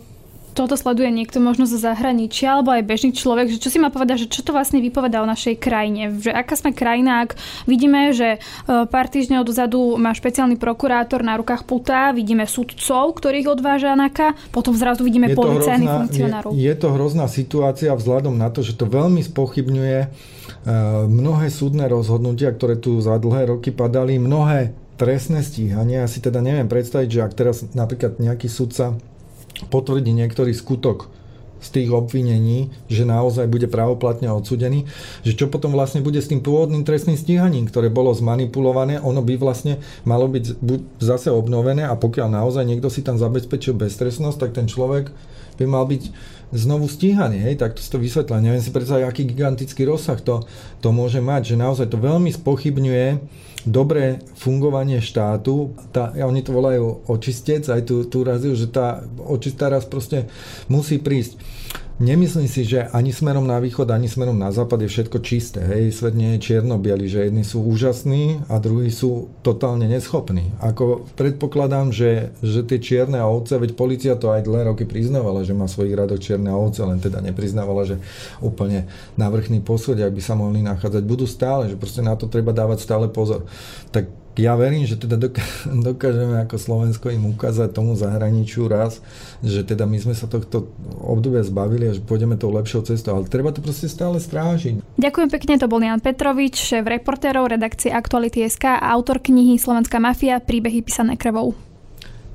toto 0.57 0.73
sleduje 0.73 1.13
niekto 1.13 1.37
možno 1.37 1.69
zo 1.69 1.77
zahraničia 1.77 2.57
alebo 2.57 2.73
aj 2.73 2.89
bežný 2.89 3.13
človek, 3.13 3.53
že 3.53 3.61
čo 3.61 3.69
si 3.69 3.77
má 3.77 3.93
povedať, 3.93 4.25
že 4.25 4.33
čo 4.33 4.41
to 4.41 4.57
vlastne 4.57 4.81
vypovedá 4.81 5.21
o 5.21 5.29
našej 5.29 5.61
krajine. 5.61 6.17
Že 6.17 6.33
aká 6.33 6.57
sme 6.57 6.73
krajina, 6.73 7.29
ak 7.29 7.37
vidíme, 7.69 8.17
že 8.17 8.41
e, 8.41 8.89
pár 8.89 9.13
týždňov 9.13 9.45
dozadu 9.45 10.01
má 10.01 10.17
špeciálny 10.17 10.57
prokurátor 10.57 11.21
na 11.21 11.37
rukách 11.37 11.69
puta, 11.69 12.17
vidíme 12.17 12.49
sudcov, 12.49 13.13
ktorých 13.21 13.53
odváža 13.53 13.93
NAKA, 13.93 14.33
potom 14.49 14.73
zrazu 14.73 15.05
vidíme 15.05 15.37
policajných 15.37 15.93
funkcionárov. 16.09 16.51
Je, 16.57 16.65
je 16.65 16.75
to 16.75 16.89
hrozná 16.97 17.29
situácia 17.29 17.93
vzhľadom 17.93 18.33
na 18.33 18.49
to, 18.49 18.65
že 18.65 18.81
to 18.81 18.89
veľmi 18.89 19.21
spochybňuje 19.21 19.99
e, 20.01 20.09
mnohé 21.05 21.53
súdne 21.53 21.85
rozhodnutia, 21.85 22.49
ktoré 22.57 22.81
tu 22.81 22.97
za 23.05 23.21
dlhé 23.21 23.53
roky 23.53 23.69
padali, 23.69 24.17
mnohé 24.17 24.73
trestné 24.97 25.45
stíhanie. 25.45 26.01
Ja 26.01 26.09
si 26.09 26.25
teda 26.25 26.41
neviem 26.41 26.73
predstaviť, 26.73 27.09
že 27.13 27.21
ak 27.21 27.33
teraz 27.37 27.57
napríklad 27.77 28.17
nejaký 28.17 28.49
sudca 28.49 28.97
potvrdí 29.73 30.13
niektorý 30.13 30.53
skutok 30.53 31.09
z 31.57 31.69
tých 31.73 31.89
obvinení, 31.91 32.71
že 32.87 33.09
naozaj 33.09 33.49
bude 33.49 33.67
právoplatne 33.67 34.29
odsudený, 34.29 34.85
že 35.25 35.33
čo 35.33 35.49
potom 35.49 35.73
vlastne 35.73 36.05
bude 36.05 36.21
s 36.21 36.29
tým 36.29 36.45
pôvodným 36.45 36.85
trestným 36.85 37.17
stíhaním, 37.17 37.67
ktoré 37.67 37.89
bolo 37.89 38.13
zmanipulované, 38.13 39.01
ono 39.01 39.25
by 39.25 39.35
vlastne 39.41 39.81
malo 40.05 40.29
byť 40.29 40.61
zase 41.01 41.33
obnovené 41.33 41.89
a 41.89 41.97
pokiaľ 41.97 42.29
naozaj 42.29 42.65
niekto 42.69 42.93
si 42.93 43.01
tam 43.01 43.17
zabezpečil 43.17 43.73
beztrestnosť, 43.73 44.39
tak 44.39 44.51
ten 44.53 44.69
človek 44.69 45.11
by 45.57 45.65
mal 45.65 45.89
byť 45.89 46.03
znovu 46.55 46.87
stíhaný, 46.87 47.43
hej, 47.43 47.59
tak 47.59 47.75
to 47.75 47.81
si 47.83 47.91
to 47.91 47.99
vysvetľa. 47.99 48.43
Neviem 48.43 48.63
si 48.63 48.71
predstaviť, 48.71 49.05
aký 49.07 49.23
gigantický 49.27 49.83
rozsah 49.87 50.19
to, 50.23 50.47
to 50.79 50.89
môže 50.95 51.19
mať, 51.19 51.55
že 51.55 51.57
naozaj 51.59 51.91
to 51.91 51.99
veľmi 51.99 52.31
spochybňuje 52.31 53.07
dobré 53.67 54.23
fungovanie 54.39 55.03
štátu, 55.03 55.75
tá, 55.91 56.15
oni 56.15 56.41
to 56.47 56.55
volajú 56.55 57.03
očistec, 57.11 57.67
aj 57.67 57.83
tu, 57.83 58.07
tu 58.07 58.23
razil, 58.23 58.55
že 58.55 58.71
tá 58.71 59.03
očistá 59.27 59.67
raz 59.67 59.83
proste 59.83 60.31
musí 60.71 61.03
prísť. 61.03 61.35
Nemyslím 61.97 62.45
si, 62.45 62.69
že 62.69 62.93
ani 62.93 63.09
smerom 63.09 63.49
na 63.49 63.57
východ, 63.57 63.89
ani 63.89 64.05
smerom 64.05 64.37
na 64.37 64.53
západ 64.53 64.85
je 64.85 64.93
všetko 64.93 65.17
čisté. 65.25 65.65
Hej, 65.65 65.97
svet 65.97 66.13
nie 66.13 66.37
je 66.37 66.45
čierno 66.45 66.77
že 67.09 67.25
jedni 67.25 67.41
sú 67.41 67.65
úžasní 67.65 68.45
a 68.53 68.61
druhí 68.61 68.93
sú 68.93 69.33
totálne 69.41 69.89
neschopní. 69.89 70.53
Ako 70.61 71.09
predpokladám, 71.17 71.97
že, 71.97 72.37
že 72.45 72.69
tie 72.69 72.85
čierne 72.85 73.25
ovce, 73.25 73.57
veď 73.57 73.73
policia 73.73 74.13
to 74.13 74.29
aj 74.29 74.45
dlhé 74.45 74.69
roky 74.69 74.85
priznávala, 74.85 75.41
že 75.41 75.57
má 75.57 75.65
svojich 75.65 75.97
radoch 75.97 76.21
čierne 76.21 76.53
ovce, 76.53 76.85
len 76.85 77.01
teda 77.01 77.25
nepriznávala, 77.25 77.89
že 77.89 77.97
úplne 78.45 78.85
na 79.17 79.33
vrchný 79.33 79.65
posvede, 79.65 80.05
ak 80.05 80.13
by 80.13 80.21
sa 80.21 80.37
mohli 80.37 80.61
nachádzať, 80.61 81.01
budú 81.01 81.25
stále, 81.25 81.73
že 81.73 81.81
proste 81.81 82.05
na 82.05 82.13
to 82.13 82.29
treba 82.29 82.53
dávať 82.53 82.85
stále 82.85 83.09
pozor. 83.09 83.49
Tak 83.89 84.26
ja 84.37 84.53
verím, 84.55 84.85
že 84.85 85.01
teda 85.01 85.17
dokážeme 85.89 86.45
ako 86.45 86.57
Slovensko 86.61 87.09
im 87.09 87.33
ukázať 87.33 87.73
tomu 87.73 87.97
zahraničiu 87.97 88.69
raz, 88.69 89.01
že 89.41 89.65
teda 89.65 89.89
my 89.89 89.97
sme 89.97 90.15
sa 90.15 90.29
tohto 90.29 90.69
obdobia 91.01 91.41
zbavili 91.41 91.89
a 91.89 91.97
že 91.97 92.05
pôjdeme 92.05 92.37
tou 92.37 92.53
lepšou 92.53 92.85
cestou, 92.85 93.17
ale 93.17 93.29
treba 93.29 93.51
to 93.51 93.65
proste 93.65 93.89
stále 93.89 94.21
strážiť. 94.21 94.85
Ďakujem 95.01 95.29
pekne, 95.33 95.55
to 95.57 95.67
bol 95.67 95.81
Jan 95.81 96.05
Petrovič, 96.05 96.61
šéf 96.61 96.85
reportérov 96.85 97.49
redakcie 97.49 97.89
Aktuality.sk 97.89 98.77
a 98.77 98.93
autor 98.93 99.25
knihy 99.25 99.57
Slovenská 99.57 99.97
mafia, 99.97 100.39
príbehy 100.39 100.85
písané 100.85 101.17
krvou. 101.17 101.57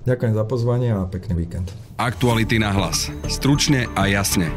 Ďakujem 0.02 0.34
za 0.34 0.46
pozvanie 0.50 0.90
a 0.98 1.06
pekný 1.06 1.46
víkend. 1.46 1.70
Aktuality 2.02 2.58
na 2.58 2.74
hlas. 2.74 3.14
Stručne 3.30 3.86
a 3.94 4.10
jasne. 4.10 4.50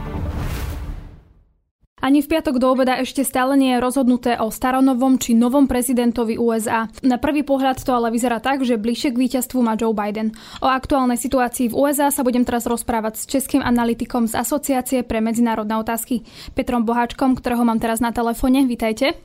Ani 2.05 2.21
v 2.21 2.37
piatok 2.37 2.61
do 2.61 2.69
obeda 2.69 3.01
ešte 3.01 3.25
stále 3.25 3.57
nie 3.57 3.73
je 3.73 3.81
rozhodnuté 3.81 4.37
o 4.37 4.53
staronovom 4.53 5.17
či 5.17 5.33
novom 5.33 5.65
prezidentovi 5.65 6.37
USA. 6.37 6.85
Na 7.01 7.17
prvý 7.17 7.41
pohľad 7.41 7.81
to 7.81 7.97
ale 7.97 8.13
vyzerá 8.13 8.45
tak, 8.45 8.61
že 8.61 8.77
bližšie 8.77 9.17
k 9.17 9.21
víťazstvu 9.25 9.65
má 9.65 9.73
Joe 9.73 9.97
Biden. 9.97 10.37
O 10.61 10.69
aktuálnej 10.69 11.17
situácii 11.17 11.73
v 11.73 11.77
USA 11.81 12.13
sa 12.13 12.21
budem 12.21 12.45
teraz 12.45 12.69
rozprávať 12.69 13.17
s 13.17 13.25
českým 13.25 13.65
analytikom 13.65 14.29
z 14.29 14.37
Asociácie 14.37 15.01
pre 15.01 15.25
medzinárodné 15.25 15.81
otázky 15.81 16.29
Petrom 16.53 16.85
Boháčkom, 16.85 17.41
ktorého 17.41 17.65
mám 17.65 17.81
teraz 17.81 18.05
na 18.05 18.13
telefóne. 18.13 18.69
Vítajte. 18.69 19.17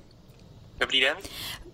Dobrý 0.80 1.04
deň. 1.04 1.16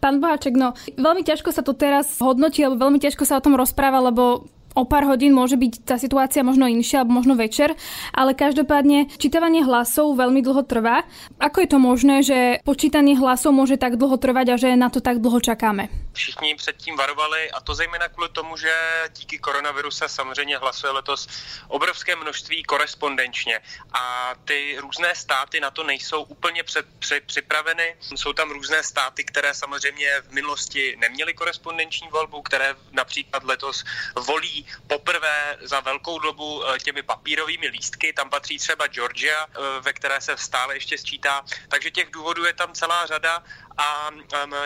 Pán 0.01 0.17
Boháček, 0.17 0.57
no 0.57 0.73
veľmi 0.97 1.21
ťažko 1.21 1.53
sa 1.53 1.61
to 1.61 1.77
teraz 1.77 2.17
hodnotí, 2.17 2.65
alebo 2.65 2.89
veľmi 2.89 2.97
ťažko 2.97 3.29
sa 3.29 3.37
o 3.37 3.45
tom 3.45 3.53
rozpráva, 3.53 4.01
lebo 4.01 4.49
o 4.75 4.83
pár 4.83 5.07
hodín 5.07 5.31
môže 5.31 5.55
byť 5.55 5.87
tá 5.87 5.95
situácia 5.95 6.43
možno 6.43 6.67
inšia 6.67 7.01
alebo 7.01 7.15
možno 7.15 7.33
večer, 7.39 7.73
ale 8.11 8.35
každopádne 8.35 9.07
čítavanie 9.15 9.63
hlasov 9.63 10.19
veľmi 10.19 10.43
dlho 10.43 10.67
trvá. 10.67 11.07
Ako 11.39 11.63
je 11.63 11.69
to 11.71 11.79
možné, 11.79 12.15
že 12.21 12.37
počítanie 12.67 13.15
hlasov 13.15 13.55
môže 13.55 13.79
tak 13.79 13.95
dlho 13.95 14.19
trvať 14.19 14.47
a 14.51 14.55
že 14.59 14.69
na 14.75 14.91
to 14.91 14.99
tak 14.99 15.23
dlho 15.23 15.39
čakáme? 15.39 15.87
Všichni 16.13 16.55
předtím 16.55 16.95
varovali 16.95 17.51
a 17.51 17.61
to 17.61 17.75
zejména 17.75 18.07
kvůli 18.07 18.29
tomu, 18.29 18.57
že 18.57 18.71
díky 19.17 19.37
koronaviru 19.39 19.91
se 19.91 20.09
samozřejmě 20.09 20.57
hlasuje 20.57 20.91
letos 20.91 21.27
obrovské 21.67 22.15
množství 22.15 22.63
korespondenčně 22.63 23.59
a 23.93 24.33
ty 24.45 24.77
různé 24.79 25.15
státy 25.15 25.59
na 25.59 25.71
to 25.71 25.83
nejsou 25.83 26.23
úplně 26.23 26.63
před, 26.63 26.85
při, 26.99 27.21
připraveny. 27.25 27.95
Jsou 28.15 28.33
tam 28.33 28.51
různé 28.51 28.83
státy, 28.83 29.23
které 29.23 29.53
samozřejmě 29.53 30.07
v 30.29 30.31
minulosti 30.31 30.95
neměly 30.99 31.33
korespondenční 31.33 32.07
volbu, 32.11 32.41
které 32.41 32.75
například 32.91 33.43
letos 33.43 33.83
volí 34.27 34.64
poprvé 34.87 35.57
za 35.61 35.79
velkou 35.79 36.19
dobu 36.19 36.63
eh, 36.67 36.79
těmi 36.79 37.03
papírovými 37.03 37.67
lístky. 37.67 38.13
Tam 38.13 38.29
patří 38.29 38.57
třeba 38.57 38.87
Georgia, 38.87 39.47
eh, 39.47 39.81
ve 39.81 39.93
které 39.93 40.21
se 40.21 40.37
stále 40.37 40.75
ještě 40.75 40.97
sčítá. 40.97 41.45
Takže 41.67 41.91
těch 41.91 42.11
důvodů 42.11 42.45
je 42.45 42.53
tam 42.53 42.73
celá 42.73 43.05
řada 43.05 43.43
a 43.77 44.09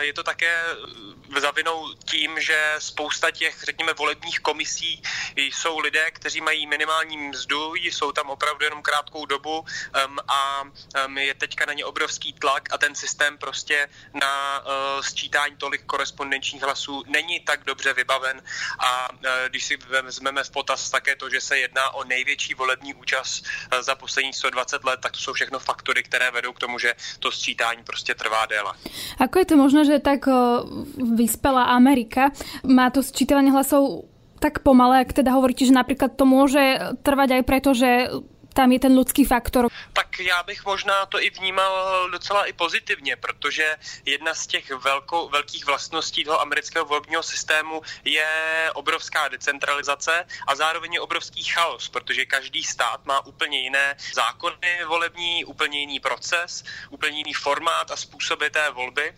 je 0.00 0.12
to 0.12 0.22
také 0.22 0.64
eh, 1.36 1.40
zavinou 1.40 1.94
tím, 2.04 2.40
že 2.40 2.74
spousta 2.78 3.30
těch, 3.30 3.64
řekněme, 3.64 3.92
volebních 3.92 4.40
komisí 4.40 5.02
jsou 5.36 5.78
lidé, 5.78 6.10
kteří 6.10 6.40
mají 6.40 6.66
minimální 6.66 7.18
mzdu, 7.18 7.74
jsou 7.74 8.12
tam 8.12 8.30
opravdu 8.30 8.64
jenom 8.64 8.82
krátkou 8.82 9.26
dobu 9.26 9.64
a 10.28 10.62
je 11.18 11.34
teďka 11.34 11.66
na 11.66 11.72
ně 11.72 11.84
obrovský 11.84 12.32
tlak 12.32 12.68
a 12.72 12.78
ten 12.78 12.94
systém 12.94 13.38
prostě 13.38 13.88
na 14.14 14.64
sčítání 15.00 15.56
tolik 15.56 15.84
korespondenčních 15.86 16.62
hlasů 16.62 17.04
není 17.06 17.40
tak 17.40 17.64
dobře 17.64 17.92
vybaven 17.92 18.42
a 18.78 19.08
když 19.48 19.64
si 19.64 19.76
vezmeme 19.76 20.44
v 20.44 20.50
potaz 20.50 20.90
také 20.90 21.16
to, 21.16 21.30
že 21.30 21.40
se 21.40 21.58
jedná 21.58 21.90
o 21.90 22.04
největší 22.04 22.54
volební 22.54 22.94
účast 22.94 23.44
eh, 23.70 23.82
za 23.82 23.94
posledních 23.94 24.36
120 24.36 24.84
let, 24.84 25.00
tak 25.00 25.12
to 25.12 25.18
jsou 25.18 25.32
všechno 25.32 25.58
faktory, 25.58 26.02
které 26.02 26.30
vedou 26.30 26.52
k 26.52 26.58
tomu, 26.58 26.78
že 26.78 26.94
to 27.18 27.32
sčítání 27.32 27.84
prostě 27.84 28.14
trvá 28.14 28.46
déle. 28.46 28.72
Ako 29.18 29.34
je 29.40 29.46
to 29.46 29.54
možné, 29.56 29.82
že 29.86 30.02
tak 30.02 30.26
vyspelá 30.96 31.76
Amerika 31.76 32.32
má 32.64 32.88
to 32.92 33.04
sčítavanie 33.04 33.52
hlasov 33.52 34.10
tak 34.40 34.64
pomalé, 34.64 35.04
ak 35.04 35.12
teda 35.12 35.36
hovoríte, 35.36 35.68
že 35.68 35.76
napríklad 35.76 36.16
to 36.16 36.24
môže 36.24 36.96
trvať 37.04 37.28
aj 37.40 37.42
preto, 37.44 37.76
že 37.76 38.08
tam 38.54 38.72
je 38.72 38.80
ten 38.80 38.92
ľudský 38.92 39.24
faktor. 39.24 39.68
Tak 39.92 40.18
já 40.18 40.42
bych 40.42 40.64
možná 40.64 41.06
to 41.06 41.22
i 41.22 41.30
vnímal 41.30 42.10
docela 42.10 42.44
i 42.46 42.52
pozitivně, 42.52 43.16
protože 43.16 43.76
jedna 44.04 44.34
z 44.34 44.46
těch 44.46 44.70
velkou, 44.70 45.28
velkých 45.28 45.66
vlastností 45.66 46.24
toho 46.24 46.40
amerického 46.40 46.84
volebního 46.84 47.22
systému 47.22 47.82
je 48.04 48.26
obrovská 48.74 49.28
decentralizace 49.28 50.26
a 50.46 50.54
zároveň 50.54 50.92
je 50.92 51.00
obrovský 51.00 51.44
chaos, 51.44 51.88
protože 51.88 52.24
každý 52.24 52.64
stát 52.64 53.06
má 53.06 53.26
úplně 53.26 53.60
jiné 53.60 53.96
zákony 54.14 54.84
volební, 54.86 55.44
úplně 55.44 55.80
jiný 55.80 56.00
proces, 56.00 56.64
úplně 56.90 57.18
jiný 57.18 57.32
formát 57.32 57.90
a 57.90 57.96
způsoby 57.96 58.46
té 58.46 58.70
volby. 58.70 59.14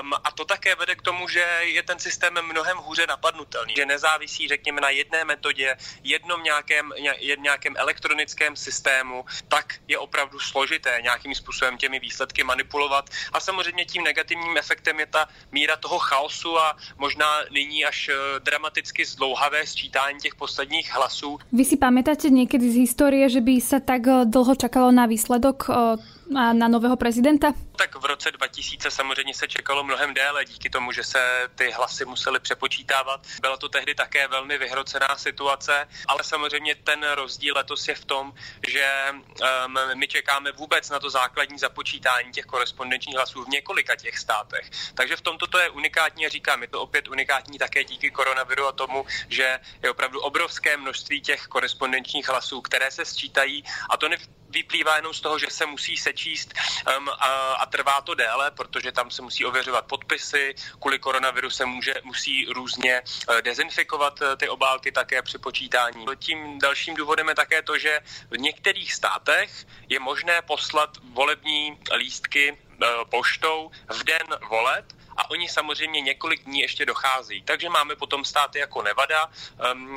Um, 0.00 0.12
a 0.24 0.30
to 0.30 0.44
také 0.44 0.74
vede 0.74 0.94
k 0.94 1.02
tomu, 1.02 1.28
že 1.28 1.44
je 1.60 1.82
ten 1.82 1.98
systém 1.98 2.34
mnohem 2.42 2.76
hůře 2.78 3.06
napadnutelný, 3.08 3.74
že 3.76 3.86
nezávisí, 3.86 4.48
řekněme, 4.48 4.80
na 4.80 4.90
jedné 4.90 5.24
metodě, 5.24 5.76
jednom 6.02 6.42
nějakém, 6.42 6.92
nějakém 7.38 7.74
elektronickém 7.76 8.56
systému, 8.56 8.75
systému, 8.76 9.24
tak 9.48 9.80
je 9.88 9.96
opravdu 9.98 10.36
složité 10.38 11.00
nějakým 11.02 11.34
způsobem 11.34 11.80
těmi 11.80 11.98
výsledky 12.00 12.44
manipulovat. 12.44 13.08
A 13.32 13.40
samozřejmě 13.40 13.84
tím 13.84 14.04
negativním 14.04 14.56
efektem 14.56 15.00
je 15.00 15.06
ta 15.06 15.28
míra 15.52 15.76
toho 15.76 15.98
chaosu 15.98 16.58
a 16.58 16.76
možná 17.00 17.48
nyní 17.50 17.84
až 17.84 17.98
eh, 18.08 18.40
dramaticky 18.40 19.04
zdlouhavé 19.04 19.66
sčítání 19.66 20.20
těch 20.20 20.34
posledních 20.34 20.92
hlasů. 20.92 21.38
Vy 21.52 21.64
si 21.64 21.76
pamätáte 21.80 22.28
niekedy 22.28 22.68
z 22.68 22.76
histórie, 22.84 23.24
že 23.32 23.40
by 23.40 23.54
sa 23.64 23.80
tak 23.80 24.04
eh, 24.04 24.28
dlho 24.28 24.52
čakalo 24.52 24.92
na 24.92 25.08
výsledok 25.08 25.72
eh, 25.72 26.15
a 26.34 26.52
na 26.52 26.68
nového 26.68 26.96
prezidenta? 26.96 27.52
Tak 27.76 27.96
v 27.96 28.04
roce 28.04 28.30
2000 28.30 28.90
samozřejmě 28.90 29.34
se 29.34 29.48
čekalo 29.48 29.84
mnohem 29.84 30.14
déle 30.14 30.44
díky 30.44 30.70
tomu, 30.70 30.92
že 30.92 31.04
se 31.04 31.48
ty 31.54 31.70
hlasy 31.70 32.04
musely 32.04 32.40
přepočítávat. 32.40 33.26
Byla 33.40 33.56
to 33.56 33.68
tehdy 33.68 33.94
také 33.94 34.28
velmi 34.28 34.58
vyhrocená 34.58 35.16
situace, 35.16 35.88
ale 36.06 36.24
samozřejmě 36.24 36.74
ten 36.74 37.06
rozdíl 37.14 37.54
letos 37.56 37.88
je 37.88 37.94
v 37.94 38.04
tom, 38.04 38.32
že 38.68 38.86
um, 39.10 39.74
my 39.94 40.08
čekáme 40.08 40.52
vůbec 40.52 40.90
na 40.90 40.98
to 40.98 41.10
základní 41.10 41.58
započítání 41.58 42.32
těch 42.32 42.44
korespondenčních 42.44 43.16
hlasů 43.16 43.44
v 43.44 43.48
několika 43.48 43.96
těch 43.96 44.18
státech. 44.18 44.70
Takže 44.94 45.16
v 45.16 45.20
tomto 45.20 45.46
to 45.46 45.58
je 45.58 45.70
unikátní 45.70 46.26
a 46.26 46.28
říkám, 46.28 46.62
je 46.62 46.68
to 46.68 46.80
opět 46.80 47.08
unikátní 47.08 47.58
také 47.58 47.84
díky 47.84 48.10
koronaviru 48.10 48.66
a 48.66 48.72
tomu, 48.72 49.06
že 49.28 49.58
je 49.82 49.90
opravdu 49.90 50.20
obrovské 50.20 50.76
množství 50.76 51.20
těch 51.20 51.46
korespondenčních 51.46 52.28
hlasů, 52.28 52.60
které 52.60 52.90
se 52.90 53.04
sčítají 53.04 53.64
a 53.90 53.96
to 53.96 54.08
ne, 54.08 54.16
vyplývá 54.56 54.96
jenom 54.96 55.14
z 55.14 55.20
toho, 55.20 55.36
že 55.38 55.46
se 55.50 55.66
musí 55.66 55.96
sečíst 55.96 56.48
um, 56.56 57.08
a, 57.08 57.28
a 57.60 57.64
trvá 57.66 58.00
to 58.00 58.14
déle, 58.14 58.50
protože 58.50 58.92
tam 58.92 59.10
se 59.10 59.22
musí 59.22 59.44
ověřovat 59.44 59.84
podpisy, 59.84 60.54
kvůli 60.80 60.98
koronaviru 60.98 61.50
se 61.50 61.64
může, 61.66 61.94
musí 62.04 62.46
různě 62.48 63.02
uh, 63.04 63.40
dezinfikovat 63.44 64.20
uh, 64.20 64.36
ty 64.36 64.48
obálky 64.48 64.92
také 64.92 65.22
při 65.22 65.38
počítání. 65.38 66.06
Tím 66.18 66.58
dalším 66.58 66.94
důvodem 66.96 67.28
je 67.28 67.34
také 67.34 67.62
to, 67.62 67.78
že 67.78 68.00
v 68.30 68.38
některých 68.38 68.92
státech 68.92 69.50
je 69.88 69.98
možné 70.00 70.42
poslat 70.42 70.90
volební 71.12 71.76
lístky 71.92 72.52
uh, 72.52 73.04
poštou 73.10 73.70
v 73.92 74.04
den 74.04 74.28
voleb, 74.48 74.84
a 75.16 75.30
oni 75.30 75.48
samozřejmě 75.48 76.00
několik 76.00 76.44
dní 76.44 76.60
ještě 76.60 76.86
dochází. 76.86 77.42
Takže 77.42 77.68
máme 77.68 77.96
potom 77.96 78.24
státy 78.24 78.58
jako 78.58 78.82
Nevada, 78.82 79.30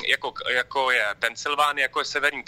jako, 0.06 0.34
jako 0.48 0.90
je 0.90 1.06
Pensylvánie, 1.18 1.82
jako 1.82 1.98
je 2.00 2.04
Severní 2.04 2.44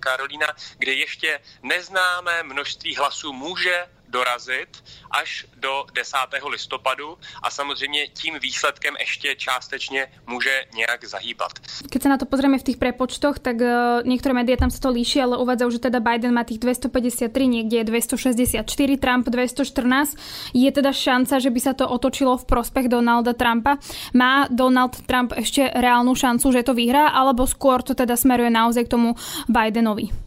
Karolína, 0.00 0.46
kde 0.78 0.92
ještě 0.92 1.40
neznámé 1.62 2.42
množství 2.42 2.96
hlasů 2.96 3.32
může 3.32 3.86
dorazit 4.08 4.84
až 5.10 5.46
do 5.56 5.84
10. 5.94 6.16
listopadu 6.50 7.18
a 7.42 7.50
samozřejmě 7.50 8.08
tím 8.08 8.38
výsledkem 8.38 8.94
ještě 9.00 9.34
částečně 9.34 10.06
může 10.26 10.64
nějak 10.74 11.04
zahýbat. 11.04 11.52
Keď 11.90 12.00
sa 12.02 12.08
na 12.08 12.18
to 12.18 12.26
pozrieme 12.26 12.58
v 12.58 12.66
tých 12.66 12.78
prepočtoch, 12.80 13.38
tak 13.38 13.60
uh, 13.62 14.02
niektoré 14.04 14.34
médiá 14.34 14.56
tam 14.56 14.70
sa 14.70 14.80
to 14.82 14.90
líši, 14.90 15.22
ale 15.22 15.38
uvádzajú, 15.38 15.70
že 15.70 15.80
teda 15.88 15.98
Biden 16.00 16.34
má 16.34 16.44
tých 16.44 16.58
253, 16.58 17.30
niekde 17.46 17.76
je 17.82 17.84
264, 17.84 18.64
Trump 19.00 19.24
214. 19.28 20.16
Je 20.52 20.70
teda 20.72 20.90
šanca, 20.92 21.38
že 21.38 21.50
by 21.50 21.60
sa 21.62 21.72
to 21.72 21.86
otočilo 21.86 22.36
v 22.36 22.44
prospech 22.44 22.86
Donalda 22.90 23.32
Trumpa? 23.32 23.78
Má 24.12 24.50
Donald 24.50 24.98
Trump 25.06 25.32
ešte 25.36 25.68
reálnu 25.72 26.14
šancu, 26.16 26.52
že 26.52 26.66
to 26.66 26.74
vyhrá, 26.74 27.12
alebo 27.14 27.46
skôr 27.46 27.82
to 27.82 27.94
teda 27.94 28.16
smeruje 28.18 28.50
naozaj 28.50 28.86
k 28.86 28.92
tomu 28.92 29.10
Bidenovi? 29.46 30.25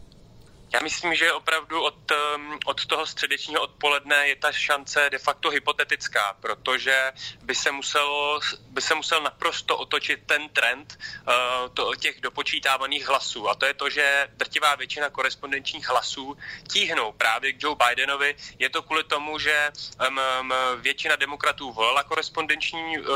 Já 0.72 0.80
myslím, 0.82 1.14
že 1.14 1.32
opravdu 1.32 1.82
od, 1.82 2.12
od 2.64 2.86
toho 2.86 3.06
středečního 3.06 3.62
odpoledne 3.62 4.28
je 4.28 4.36
ta 4.36 4.52
šance 4.52 5.10
de 5.10 5.18
facto 5.18 5.50
hypotetická, 5.50 6.36
protože 6.40 7.12
by 7.42 7.54
se 7.54 7.72
musel, 7.72 8.40
by 8.66 8.82
se 8.82 8.94
musel 8.94 9.22
naprosto 9.22 9.76
otočit 9.76 10.20
ten 10.26 10.48
trend 10.48 10.98
uh, 10.98 11.74
to, 11.74 11.94
těch 11.94 12.20
dopočítávaných 12.20 13.08
hlasů. 13.08 13.48
A 13.48 13.54
to 13.54 13.66
je 13.66 13.74
to, 13.74 13.90
že 13.90 14.28
drtivá 14.36 14.74
většina 14.74 15.10
korespondenčních 15.10 15.88
hlasů 15.88 16.36
tíhnou 16.68 17.12
právě 17.12 17.52
k 17.52 17.62
Joe 17.62 17.76
Bidenovi. 17.76 18.36
Je 18.58 18.70
to 18.70 18.82
kvůli 18.82 19.04
tomu, 19.04 19.38
že 19.38 19.70
um, 20.08 20.52
většina 20.76 21.16
demokratů 21.16 21.72
volila 21.72 22.02
korespondenčními 22.02 22.98
uh, 22.98 23.06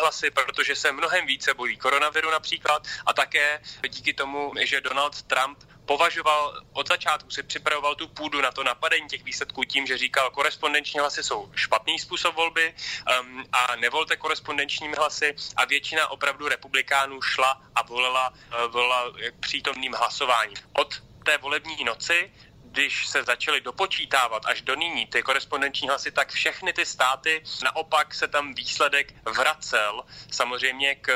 hlasy, 0.00 0.30
protože 0.30 0.76
se 0.76 0.92
mnohem 0.92 1.26
více 1.26 1.54
bojí 1.54 1.76
koronaviru 1.76 2.30
například 2.30 2.86
a 3.06 3.12
také 3.12 3.60
díky 3.88 4.14
tomu, 4.14 4.52
že 4.64 4.80
Donald 4.80 5.22
Trump 5.22 5.58
považoval, 5.92 6.62
od 6.72 6.88
začátku 6.88 7.30
si 7.30 7.42
připravoval 7.42 7.94
tu 7.94 8.08
půdu 8.08 8.40
na 8.40 8.52
to 8.52 8.64
napadení 8.64 9.08
těch 9.08 9.24
výsledků 9.24 9.64
tím, 9.64 9.86
že 9.86 9.98
říkal, 9.98 10.30
korespondenční 10.30 11.00
hlasy 11.00 11.22
jsou 11.22 11.52
špatný 11.54 11.98
způsob 11.98 12.34
volby 12.34 12.72
um, 12.72 13.44
a 13.52 13.76
nevolte 13.76 14.16
korespondenčními 14.16 14.96
hlasy 14.96 15.34
a 15.56 15.64
většina 15.64 16.08
opravdu 16.08 16.48
republikánů 16.48 17.22
šla 17.22 17.60
a 17.74 17.82
volila, 17.82 18.32
uh, 18.32 18.72
volila 18.72 19.12
přítomným 19.40 19.92
hlasováním. 19.92 20.56
Od 20.72 21.02
té 21.24 21.38
volební 21.38 21.84
noci 21.84 22.32
když 22.72 23.06
se 23.06 23.22
začaly 23.22 23.60
dopočítávat 23.60 24.46
až 24.46 24.62
do 24.62 24.74
nyní 24.74 25.06
ty 25.06 25.22
korespondenční 25.22 25.88
hlasy, 25.88 26.10
tak 26.10 26.32
všechny 26.32 26.72
ty 26.72 26.86
státy, 26.86 27.42
naopak 27.64 28.14
se 28.14 28.28
tam 28.28 28.54
výsledek 28.54 29.14
vracel 29.24 30.04
samozřejmě 30.30 30.94
k, 30.94 31.12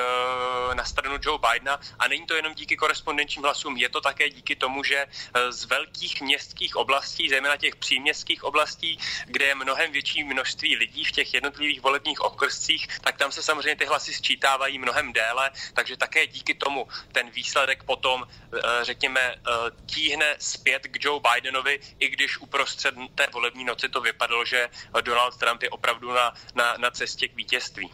na 0.75 0.85
stranu 0.85 1.17
Joe 1.23 1.39
Bidena. 1.39 1.81
A 1.99 2.09
není 2.09 2.27
to 2.27 2.35
jenom 2.35 2.55
díky 2.55 2.77
korespondenčním 2.77 3.45
hlasům, 3.45 3.77
je 3.77 3.89
to 3.89 4.01
také 4.01 4.29
díky 4.29 4.57
tomu, 4.57 4.85
že 4.85 5.07
eh, 5.07 5.53
z 5.53 5.65
velkých 5.65 6.21
městských 6.21 6.77
oblastí, 6.77 7.29
zejména 7.29 7.57
těch 7.57 7.77
příměstských 7.77 8.45
oblastí, 8.45 8.99
kde 9.27 9.45
je 9.45 9.55
mnohem 9.55 9.93
větší 9.93 10.25
množství 10.25 10.77
lidí 10.77 11.05
v 11.05 11.13
těch 11.13 11.35
jednotlivých 11.35 11.81
volebních 11.81 12.21
okrscích, 12.21 13.01
tak 13.01 13.17
tam 13.17 13.33
se 13.33 13.43
samozřejmě 13.43 13.77
ty 13.77 13.85
hlasy 13.85 14.15
sčítávají 14.15 14.79
mnohem 14.79 15.13
déle, 15.13 15.51
takže 15.73 15.97
také 15.97 16.27
díky 16.27 16.55
tomu 16.55 16.89
ten 17.13 17.31
výsledek 17.31 17.83
potom, 17.83 18.27
eh, 18.29 18.59
řekněme, 18.83 19.21
eh, 19.21 19.41
tíhne 19.87 20.37
zpět 20.39 20.87
k 20.87 21.05
Joe 21.05 21.21
Biden 21.21 21.46
Bidenovi, 21.47 21.81
i 21.99 22.09
když 22.09 22.41
uprostřed 22.41 22.95
té 23.15 23.27
volební 23.33 23.65
noci 23.65 23.89
to 23.89 24.01
vypadalo, 24.01 24.45
že 24.45 24.69
Donald 25.05 25.37
Trump 25.37 25.63
je 25.63 25.71
opravdu 25.71 26.13
na, 26.13 26.33
na, 26.55 26.75
na 26.79 26.91
cestě 26.91 27.29
k 27.29 27.37
vítězství. 27.37 27.91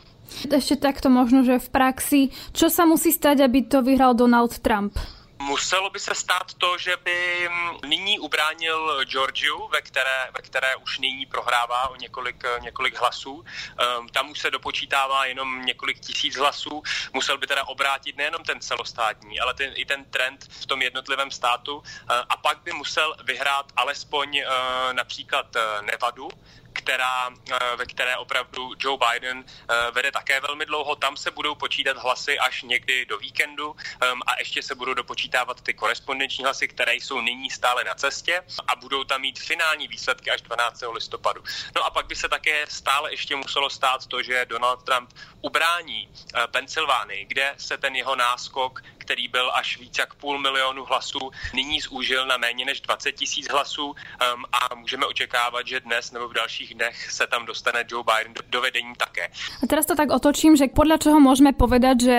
Ešte 0.49 0.81
takto 0.81 1.13
možno, 1.13 1.45
že 1.45 1.61
v 1.61 1.69
praxi, 1.69 2.21
čo 2.57 2.73
sa 2.73 2.89
musí 2.89 3.13
stať, 3.13 3.45
aby 3.45 3.69
to 3.69 3.85
vyhral 3.85 4.17
Donald 4.17 4.65
Trump? 4.65 4.97
Muselo 5.43 5.91
by 5.91 5.99
se 5.99 6.15
stát 6.15 6.55
to, 6.55 6.79
že 6.79 6.97
by 6.97 7.49
mm, 7.49 7.91
nyní 7.91 8.19
ubránil 8.19 9.05
Georgiu, 9.05 9.69
ve 9.69 9.83
které, 9.83 10.31
ve 10.37 10.43
které 10.43 10.77
už 10.77 10.99
nyní 10.99 11.27
prohrává 11.27 11.89
o 11.89 11.97
několik, 11.97 12.45
několik 12.61 13.01
hlasů. 13.01 13.33
Um, 13.33 14.09
tam 14.09 14.31
už 14.31 14.39
se 14.39 14.51
dopočítává 14.51 15.27
jenom 15.27 15.65
několik 15.65 16.01
tisíc 16.01 16.37
hlasů. 16.37 16.83
Musel 17.13 17.39
by 17.39 17.47
teda 17.47 17.65
obrátit 17.65 18.17
nejenom 18.17 18.43
ten 18.45 18.61
celostátní, 18.61 19.41
ale 19.41 19.55
ten, 19.55 19.73
i 19.75 19.85
ten 19.85 20.05
trend 20.05 20.49
v 20.51 20.67
tom 20.67 20.83
jednotlivém 20.83 21.31
státu. 21.31 21.77
Uh, 21.77 21.83
a 22.29 22.37
pak 22.37 22.63
by 22.63 22.73
musel 22.73 23.17
vyhrát 23.25 23.73
alespoň 23.77 24.29
uh, 24.39 24.93
například 24.93 25.57
uh, 25.57 25.87
Nevadu, 25.87 26.29
která, 26.73 27.31
eh, 27.31 27.77
ve 27.77 27.87
které 27.87 28.17
opravdu 28.17 28.73
Joe 28.79 28.99
Biden 28.99 29.45
eh, 29.45 29.91
vede 29.91 30.13
také 30.13 30.41
velmi 30.41 30.67
dlouho. 30.67 30.97
Tam 30.97 31.17
se 31.17 31.31
budou 31.31 31.55
počítat 31.55 31.97
hlasy 31.97 32.39
až 32.39 32.63
někdy 32.63 33.07
do 33.07 33.19
víkendu 33.19 33.77
ehm, 34.01 34.21
a 34.27 34.39
ještě 34.39 34.63
se 34.63 34.75
budou 34.75 34.95
dopočítávat 34.95 35.61
ty 35.61 35.75
korespondenční 35.75 36.45
hlasy, 36.45 36.69
které 36.69 36.95
jsou 36.95 37.21
nyní 37.21 37.51
stále 37.51 37.85
na 37.85 37.95
cestě 37.95 38.43
a 38.67 38.77
budou 38.77 39.05
tam 39.05 39.21
mít 39.21 39.39
finální 39.39 39.89
výsledky 39.89 40.31
až 40.31 40.43
12. 40.43 40.83
listopadu. 40.93 41.45
No 41.77 41.85
a 41.85 41.91
pak 41.91 42.07
by 42.07 42.17
se 42.17 42.29
také 42.29 42.67
stále 42.69 43.13
ještě 43.13 43.37
muselo 43.37 43.71
stát 43.71 44.07
to, 44.07 44.23
že 44.23 44.47
Donald 44.49 44.83
Trump 44.83 45.13
ubrání 45.41 46.09
eh, 46.09 46.47
Pensylvánii, 46.47 47.25
kde 47.25 47.55
se 47.59 47.79
ten 47.79 47.97
jeho 47.97 48.17
náskok, 48.17 48.83
který 49.03 49.29
byl 49.29 49.51
až 49.55 49.79
víc 49.79 49.99
jak 49.99 50.15
půl 50.15 50.39
milionu 50.39 50.85
hlasů, 50.85 51.31
nyní 51.55 51.81
zúžil 51.81 52.27
na 52.27 52.37
méně 52.37 52.65
než 52.65 52.81
20 52.81 53.13
tisíc 53.13 53.51
hlasů 53.51 53.95
ehm, 53.95 54.45
a 54.53 54.75
můžeme 54.75 55.07
očekávat, 55.07 55.67
že 55.67 55.81
dnes 55.81 56.13
nebo 56.15 56.29
v 56.29 56.35
dalších 56.35 56.75
dnech 56.75 57.11
se 57.11 57.27
tam 57.27 57.47
dostane 57.47 57.85
Joe 57.91 58.05
Biden 58.07 58.35
do, 58.35 58.43
do 58.47 58.61
vedení 58.61 58.95
také. 58.95 59.35
A 59.63 59.65
teraz 59.67 59.87
to 59.87 59.99
tak 59.99 60.15
otočím, 60.15 60.55
že 60.55 60.71
podľa 60.71 61.03
čoho 61.03 61.19
môžeme 61.19 61.51
povedať, 61.51 61.97
že 62.07 62.19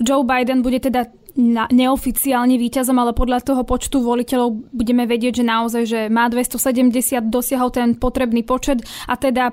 Joe 0.00 0.24
Biden 0.24 0.64
bude 0.64 0.80
teda 0.80 1.04
na, 1.36 1.66
neoficiálne 1.68 2.56
víťazom, 2.56 2.96
ale 2.96 3.12
podľa 3.12 3.42
toho 3.42 3.62
počtu 3.66 4.00
voliteľov 4.00 4.70
budeme 4.70 5.04
vedieť, 5.04 5.42
že 5.42 5.44
naozaj, 5.44 5.82
že 5.84 6.00
má 6.08 6.30
270, 6.30 7.28
dosiahol 7.28 7.74
ten 7.74 7.98
potrebný 7.98 8.46
počet 8.46 8.80
a 9.10 9.18
teda 9.18 9.52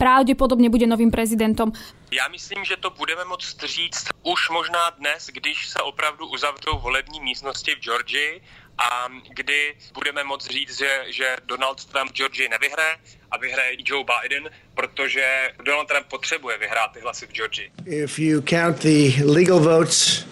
pravdepodobne 0.00 0.72
bude 0.72 0.88
novým 0.88 1.12
prezidentom. 1.12 1.72
Já 2.10 2.28
myslím, 2.28 2.64
že 2.64 2.76
to 2.76 2.90
budeme 2.90 3.24
moct 3.24 3.64
říct 3.64 4.04
už 4.22 4.48
možná 4.50 4.90
dnes, 4.90 5.26
když 5.32 5.68
se 5.68 5.78
opravdu 5.78 6.26
uzavřou 6.26 6.78
volební 6.78 7.20
místnosti 7.20 7.74
v 7.74 7.78
Georgii 7.78 8.40
a 8.78 9.08
kdy 9.34 9.74
budeme 9.94 10.24
moct 10.24 10.50
říct, 10.50 10.78
že, 10.78 10.90
že 11.08 11.36
Donald 11.46 11.84
Trump 11.84 12.12
Georgii 12.12 12.48
nevyhraje 12.48 12.96
a 13.30 13.38
vyhraje 13.38 13.76
Joe 13.84 14.04
Biden, 14.04 14.50
protože 14.74 15.50
Donald 15.64 15.88
Trump 15.88 16.06
potřebuje 16.06 16.58
vyhrát 16.58 16.92
ty 16.92 17.00
hlasy 17.00 17.26
v 17.26 17.32
Georgii. 17.32 17.70
If 17.86 18.18
you 18.18 18.42
count 18.42 18.78
the 18.78 19.24
legal 19.24 19.60
votes, 19.60 20.26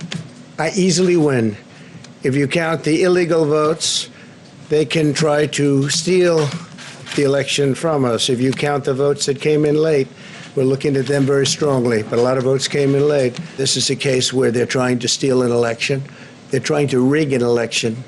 I 0.59 0.87
easily 0.87 1.17
win. 1.17 1.57
If 2.23 2.35
you 2.35 2.49
count 2.49 2.83
the 2.83 3.03
illegal 3.03 3.45
votes, 3.45 4.11
they 4.69 4.87
can 4.87 5.13
try 5.13 5.49
to 5.49 5.91
steal 5.91 6.49
the 7.17 7.23
election 7.23 7.75
from 7.75 8.05
us. 8.05 8.29
If 8.29 8.41
you 8.41 8.53
count 8.53 8.85
the 8.85 8.95
votes 8.95 9.27
that 9.27 9.41
came 9.41 9.69
in 9.69 9.77
late, 9.77 10.09
we're 10.57 10.65
looking 10.65 10.97
at 10.97 11.07
them 11.07 11.29
very 11.29 11.47
strongly, 11.47 12.03
but 12.03 12.19
a 12.19 12.23
lot 12.25 12.41
of 12.41 12.45
votes 12.45 12.67
came 12.67 12.97
in 12.97 13.07
late. 13.07 13.37
This 13.61 13.77
is 13.77 13.93
a 13.93 13.97
case 13.97 14.33
where 14.33 14.51
they're 14.51 14.67
trying 14.67 14.99
to 15.05 15.09
steal 15.09 15.45
an 15.45 15.53
election. 15.53 16.03
They're 16.51 16.65
trying 16.65 16.89
to 16.89 16.99
rig 16.99 17.37
an 17.37 17.43
election. 17.43 18.03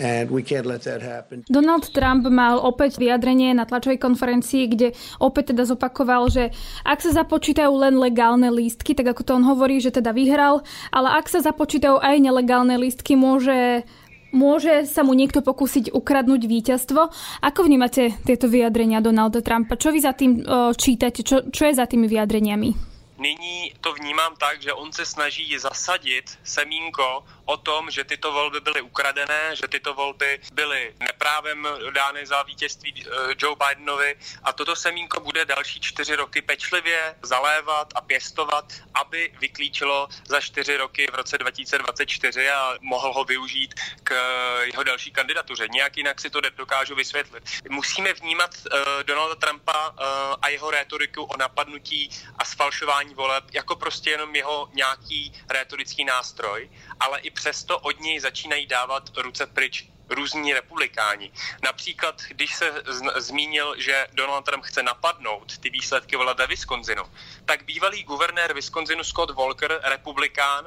And 0.00 0.30
we 0.32 0.40
can't 0.40 0.64
let 0.64 0.88
that 0.88 1.04
happen. 1.04 1.44
Donald 1.52 1.92
Trump 1.92 2.24
mal 2.32 2.56
opäť 2.56 2.96
vyjadrenie 2.96 3.52
na 3.52 3.68
tlačovej 3.68 4.00
konferencii, 4.00 4.64
kde 4.72 4.96
opäť 5.20 5.52
teda 5.52 5.68
zopakoval, 5.68 6.32
že 6.32 6.56
ak 6.88 7.04
sa 7.04 7.20
započítajú 7.20 7.68
len 7.68 8.00
legálne 8.00 8.48
lístky, 8.48 8.96
tak 8.96 9.12
ako 9.12 9.20
to 9.28 9.32
on 9.36 9.44
hovorí, 9.44 9.76
že 9.76 9.92
teda 9.92 10.16
vyhral, 10.16 10.64
ale 10.88 11.20
ak 11.20 11.28
sa 11.28 11.44
započítajú 11.44 12.00
aj 12.00 12.16
nelegálne 12.16 12.80
lístky, 12.80 13.12
môže 13.12 13.84
Môže 14.30 14.86
sa 14.86 15.02
mu 15.02 15.10
niekto 15.14 15.42
pokúsiť 15.42 15.90
ukradnúť 15.90 16.46
víťazstvo. 16.46 17.00
Ako 17.42 17.66
vnímate 17.66 18.14
tieto 18.22 18.46
vyjadrenia 18.46 19.02
Donalda 19.02 19.42
Trumpa? 19.42 19.74
Čo 19.74 19.90
vy 19.90 19.98
za 19.98 20.14
tým 20.14 20.46
čítate? 20.78 21.26
Čo, 21.26 21.50
čo 21.50 21.66
je 21.66 21.74
za 21.74 21.86
tými 21.90 22.06
vyjadreniami? 22.06 22.90
Nyní 23.20 23.76
to 23.84 23.92
vnímám 23.92 24.32
tak, 24.40 24.62
že 24.62 24.72
on 24.72 24.92
se 24.92 25.04
snaží 25.04 25.58
zasadit 25.58 26.38
semínko 26.40 27.24
o 27.50 27.56
tom, 27.56 27.90
že 27.90 28.04
tyto 28.04 28.32
volby 28.32 28.60
byly 28.60 28.80
ukradené, 28.80 29.56
že 29.58 29.66
tyto 29.68 29.94
volby 29.94 30.38
byly 30.52 30.94
neprávem 31.00 31.68
dány 31.90 32.26
za 32.26 32.42
vítězství 32.42 32.94
eh, 32.94 33.34
Joe 33.38 33.56
Bidenovi 33.58 34.14
a 34.42 34.52
toto 34.52 34.76
semínko 34.76 35.20
bude 35.20 35.44
další 35.44 35.80
čtyři 35.80 36.14
roky 36.16 36.42
pečlivě 36.42 37.14
zalévat 37.22 37.88
a 37.94 38.00
pěstovat, 38.00 38.64
aby 38.94 39.32
vyklíčilo 39.40 40.08
za 40.28 40.40
čtyři 40.40 40.76
roky 40.76 41.06
v 41.10 41.14
roce 41.14 41.38
2024 41.38 42.50
a 42.50 42.74
mohl 42.80 43.12
ho 43.12 43.24
využít 43.24 43.74
k 44.04 44.10
eh, 44.14 44.66
jeho 44.66 44.82
další 44.82 45.10
kandidatuře. 45.10 45.66
Nějak 45.68 45.96
jinak 45.96 46.20
si 46.20 46.30
to 46.30 46.40
dokážu 46.40 46.94
vysvětlit. 46.94 47.42
Musíme 47.68 48.12
vnímat 48.12 48.50
uh, 48.50 49.02
Donalda 49.02 49.34
Trumpa 49.34 49.94
a 50.42 50.48
jeho 50.48 50.70
rétoriku 50.70 51.22
o 51.22 51.36
napadnutí 51.36 52.10
a 52.38 52.44
sfalšování 52.44 53.14
voleb 53.14 53.44
jako 53.52 53.76
prostě 53.76 54.10
jenom 54.10 54.36
jeho 54.36 54.68
nějaký 54.74 55.32
rétorický 55.48 56.04
nástroj, 56.04 56.70
ale 57.00 57.20
i 57.20 57.30
přesto 57.40 57.78
od 57.78 58.00
něj 58.00 58.20
začínají 58.20 58.66
dávat 58.66 59.10
ruce 59.16 59.46
pryč 59.46 59.88
různí 60.10 60.52
republikáni. 60.52 61.32
Například, 61.62 62.22
když 62.28 62.54
se 62.54 62.82
zmínil, 63.16 63.74
že 63.78 64.06
Donald 64.12 64.44
Trump 64.44 64.64
chce 64.64 64.82
napadnout 64.82 65.58
ty 65.58 65.70
výsledky 65.70 66.16
voleb 66.16 66.38
ve 66.38 66.46
Wisconsinu, 66.46 67.02
tak 67.44 67.64
bývalý 67.64 68.02
guvernér 68.02 68.54
Wisconsinu 68.54 69.04
Scott 69.04 69.30
Walker, 69.30 69.80
republikán, 69.84 70.66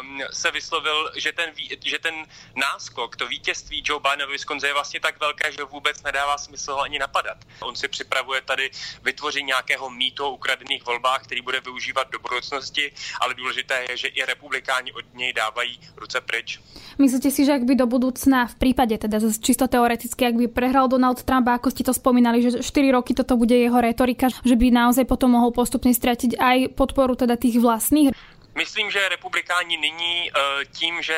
um, 0.00 0.20
se 0.32 0.50
vyslovil, 0.50 1.10
že 1.16 1.32
ten, 1.32 1.50
že 1.84 1.98
ten 1.98 2.14
náskok, 2.54 3.16
to 3.16 3.26
vítězství 3.26 3.82
Joe 3.86 4.00
Bidena 4.00 4.26
ve 4.26 4.32
Wisconsinu 4.32 4.68
je 4.68 4.74
vlastně 4.74 5.00
tak 5.00 5.20
velké, 5.20 5.52
že 5.52 5.64
vůbec 5.64 6.02
nedává 6.02 6.38
smysl 6.38 6.72
ho 6.72 6.80
ani 6.80 6.98
napadat. 6.98 7.38
On 7.60 7.76
si 7.76 7.88
připravuje 7.88 8.40
tady 8.40 8.70
vytvoření 9.02 9.46
nějakého 9.46 9.90
mýtu 9.90 10.24
o 10.24 10.30
ukradených 10.30 10.86
volbách, 10.86 11.22
který 11.24 11.40
bude 11.40 11.60
využívat 11.60 12.10
do 12.10 12.18
budoucnosti, 12.18 12.92
ale 13.20 13.34
důležité 13.34 13.84
je, 13.88 13.96
že 13.96 14.08
i 14.08 14.24
republikáni 14.24 14.92
od 14.92 15.14
něj 15.14 15.32
dávají 15.32 15.80
ruce 15.96 16.20
pryč. 16.20 16.60
Myslíte 16.98 17.30
si, 17.30 17.44
že 17.44 17.52
ak 17.52 17.62
by 17.62 17.74
do 17.74 17.86
budúcna 17.86 18.46
v 18.46 18.54
prípade, 18.76 19.00
teda 19.00 19.16
čisto 19.40 19.64
teoreticky, 19.64 20.28
ak 20.28 20.36
by 20.36 20.46
prehral 20.52 20.84
Donald 20.84 21.24
Trump, 21.24 21.48
ako 21.48 21.72
ste 21.72 21.80
to 21.80 21.96
spomínali, 21.96 22.44
že 22.44 22.60
4 22.60 22.92
roky 22.92 23.16
toto 23.16 23.40
bude 23.40 23.56
jeho 23.56 23.80
retorika, 23.80 24.28
že 24.44 24.52
by 24.52 24.68
naozaj 24.68 25.08
potom 25.08 25.32
mohol 25.32 25.48
postupne 25.48 25.88
stratiť 25.96 26.36
aj 26.36 26.76
podporu 26.76 27.16
teda 27.16 27.40
tých 27.40 27.56
vlastných? 27.56 28.12
Myslím, 28.52 28.92
že 28.92 29.08
republikáni 29.08 29.80
nyní 29.80 30.28
eh, 30.28 30.64
tím, 30.76 31.00
že 31.00 31.16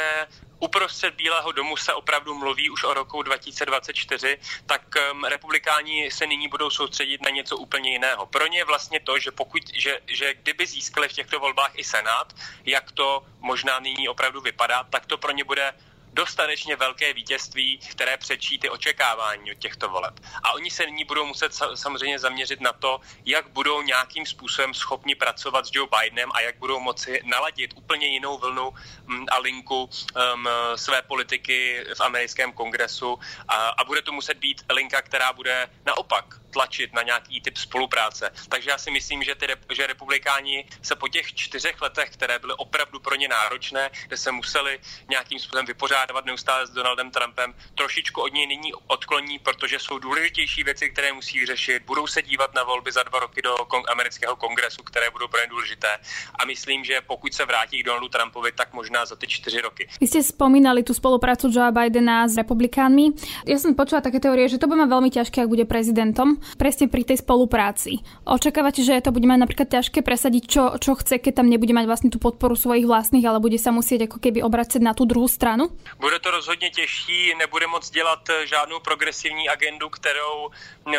uprostřed 0.61 1.14
Bílého 1.14 1.53
domu 1.53 1.77
se 1.77 1.94
opravdu 1.94 2.35
mluví 2.35 2.71
už 2.71 2.85
o 2.85 2.94
roku 2.94 3.23
2024, 3.23 4.38
tak 4.66 4.83
um, 5.12 5.25
republikáni 5.25 6.11
se 6.11 6.27
nyní 6.27 6.49
budou 6.49 6.71
soustředit 6.71 7.23
na 7.23 7.31
něco 7.31 7.57
úplně 7.57 7.90
jiného. 7.90 8.27
Pro 8.27 8.47
ně 8.47 8.64
vlastně 8.64 9.01
to, 9.01 9.18
že 9.18 9.31
pokud, 9.31 9.62
že, 9.75 10.01
že 10.07 10.35
kdyby 10.35 10.66
získali 10.66 11.09
v 11.09 11.12
těchto 11.12 11.38
volbách 11.38 11.73
i 11.75 11.85
Senát, 11.85 12.35
jak 12.64 12.92
to 12.92 13.23
možná 13.38 13.79
nyní 13.79 14.09
opravdu 14.09 14.40
vypadá, 14.40 14.85
tak 14.90 15.07
to 15.07 15.18
pro 15.18 15.33
ně 15.33 15.44
bude 15.44 15.73
dostatečně 16.12 16.77
velké 16.77 17.12
vítězství, 17.12 17.79
které 17.79 18.16
přečí 18.16 18.59
ty 18.59 18.71
očekávání 18.71 19.53
od 19.53 19.59
těchto 19.59 19.88
voleb. 19.88 20.14
A 20.42 20.53
oni 20.53 20.71
se 20.71 20.87
nyní 20.87 21.05
budou 21.05 21.27
muset 21.27 21.55
samozřejmě 21.75 22.18
zaměřit 22.18 22.61
na 22.61 22.73
to, 22.73 23.01
jak 23.25 23.49
budou 23.49 23.83
nějakým 23.83 24.27
způsobem 24.27 24.75
schopni 24.75 25.14
pracovat 25.14 25.66
s 25.66 25.71
Joe 25.75 25.88
Bidenem 25.88 26.31
a 26.35 26.40
jak 26.40 26.59
budou 26.59 26.81
moci 26.81 27.21
naladit 27.25 27.75
úplně 27.77 28.07
jinou 28.07 28.38
vlnu 28.38 28.71
mm, 29.07 29.27
a 29.31 29.38
linku 29.38 29.85
um, 29.85 30.49
své 30.77 31.03
politiky 31.03 31.85
v 31.94 32.01
americkém 32.01 32.53
kongresu. 32.53 33.18
A, 33.49 33.55
a 33.68 33.85
bude 33.85 34.03
to 34.03 34.12
muset 34.12 34.38
být 34.38 34.62
linka, 34.73 35.03
která 35.03 35.33
bude 35.33 35.71
naopak 35.87 36.38
tlačit 36.50 36.92
na 36.94 37.02
nějaký 37.02 37.40
typ 37.40 37.56
spolupráce. 37.56 38.30
Takže 38.48 38.70
já 38.70 38.78
si 38.78 38.90
myslím, 38.90 39.22
že, 39.22 39.34
ty, 39.34 39.46
že 39.74 39.87
republikáni 39.87 40.64
se 40.82 40.96
po 40.96 41.08
těch 41.08 41.34
čtyřech 41.34 41.82
letech, 41.82 42.11
které 42.11 42.38
byly 42.38 42.54
opravdu 42.56 43.00
pro 43.00 43.14
ně 43.14 43.28
náročné, 43.28 43.90
kde 44.06 44.16
se 44.16 44.32
museli 44.32 44.78
nějakým 45.11 45.38
způsobem 45.38 45.66
vypořádat 45.66 46.24
neustále 46.24 46.66
s 46.66 46.70
Donaldem 46.70 47.11
Trumpem, 47.11 47.54
trošičku 47.74 48.22
od 48.22 48.32
něj 48.32 48.46
nyní 48.46 48.74
odkloní, 48.87 49.38
protože 49.38 49.78
jsou 49.78 49.98
důležitější 49.98 50.64
věci, 50.64 50.90
které 50.90 51.12
musí 51.12 51.46
řešit. 51.46 51.82
Budou 51.87 52.06
se 52.06 52.22
dívat 52.22 52.54
na 52.54 52.64
volby 52.64 52.92
za 52.92 53.02
dva 53.02 53.18
roky 53.18 53.42
do 53.42 53.54
kong- 53.54 53.84
amerického 53.88 54.37
kongresu, 54.37 54.82
které 54.82 55.11
budou 55.11 55.28
pro 55.28 55.40
ně 55.40 55.46
důležité. 55.46 55.88
A 56.38 56.44
myslím, 56.44 56.84
že 56.84 57.00
pokud 57.06 57.34
se 57.34 57.44
vrátí 57.44 57.82
k 57.82 57.87
Donaldu 57.87 58.08
Trumpovi, 58.08 58.52
tak 58.52 58.72
možná 58.72 59.06
za 59.06 59.16
ty 59.16 59.26
čtyři 59.26 59.61
roky. 59.61 59.88
Vy 60.00 60.06
ste 60.06 60.22
spomínali 60.22 60.82
tú 60.82 60.94
spoluprácu 60.94 61.50
Joe 61.50 61.72
Bidena 61.72 62.28
s 62.28 62.37
republikánmi. 62.38 63.12
Ja 63.46 63.58
som 63.58 63.74
počula 63.74 64.00
také 64.00 64.22
teórie, 64.22 64.48
že 64.48 64.58
to 64.58 64.66
bude 64.70 64.80
mať 64.80 64.90
veľmi 64.90 65.11
ťažké, 65.11 65.44
ak 65.44 65.50
bude 65.50 65.66
prezidentom 65.68 66.38
presne 66.57 66.88
pri 66.88 67.05
tej 67.05 67.20
spolupráci. 67.20 68.03
Očakávate, 68.24 68.85
že 68.85 69.01
to 69.03 69.14
bude 69.14 69.27
mať 69.27 69.38
napríklad 69.44 69.68
ťažké 69.68 70.01
presadiť, 70.03 70.42
čo, 70.48 70.62
čo 70.79 70.94
chce, 70.98 71.18
keď 71.18 71.42
tam 71.42 71.51
nebude 71.51 71.72
mať 71.74 71.87
vlastne 71.87 72.11
tú 72.11 72.18
podporu 72.22 72.57
svojich 72.57 72.87
vlastných, 72.88 73.27
ale 73.27 73.42
bude 73.42 73.59
sa 73.61 73.74
musieť 73.74 74.09
ako 74.09 74.18
keby 74.22 74.42
obracať 74.42 74.81
na 74.83 74.92
tú 74.94 75.05
druhú 75.05 75.29
stranu? 75.29 75.70
Bude 76.01 76.18
to 76.18 76.31
rozhodně 76.31 76.70
těžší, 76.70 77.35
nebude 77.38 77.66
moc 77.66 77.90
dělat 77.90 78.29
eh, 78.29 78.46
žádnou 78.46 78.81
progresivní 78.81 79.48
agendu, 79.48 79.88
kterou, 79.88 80.51
eh, 80.51 80.55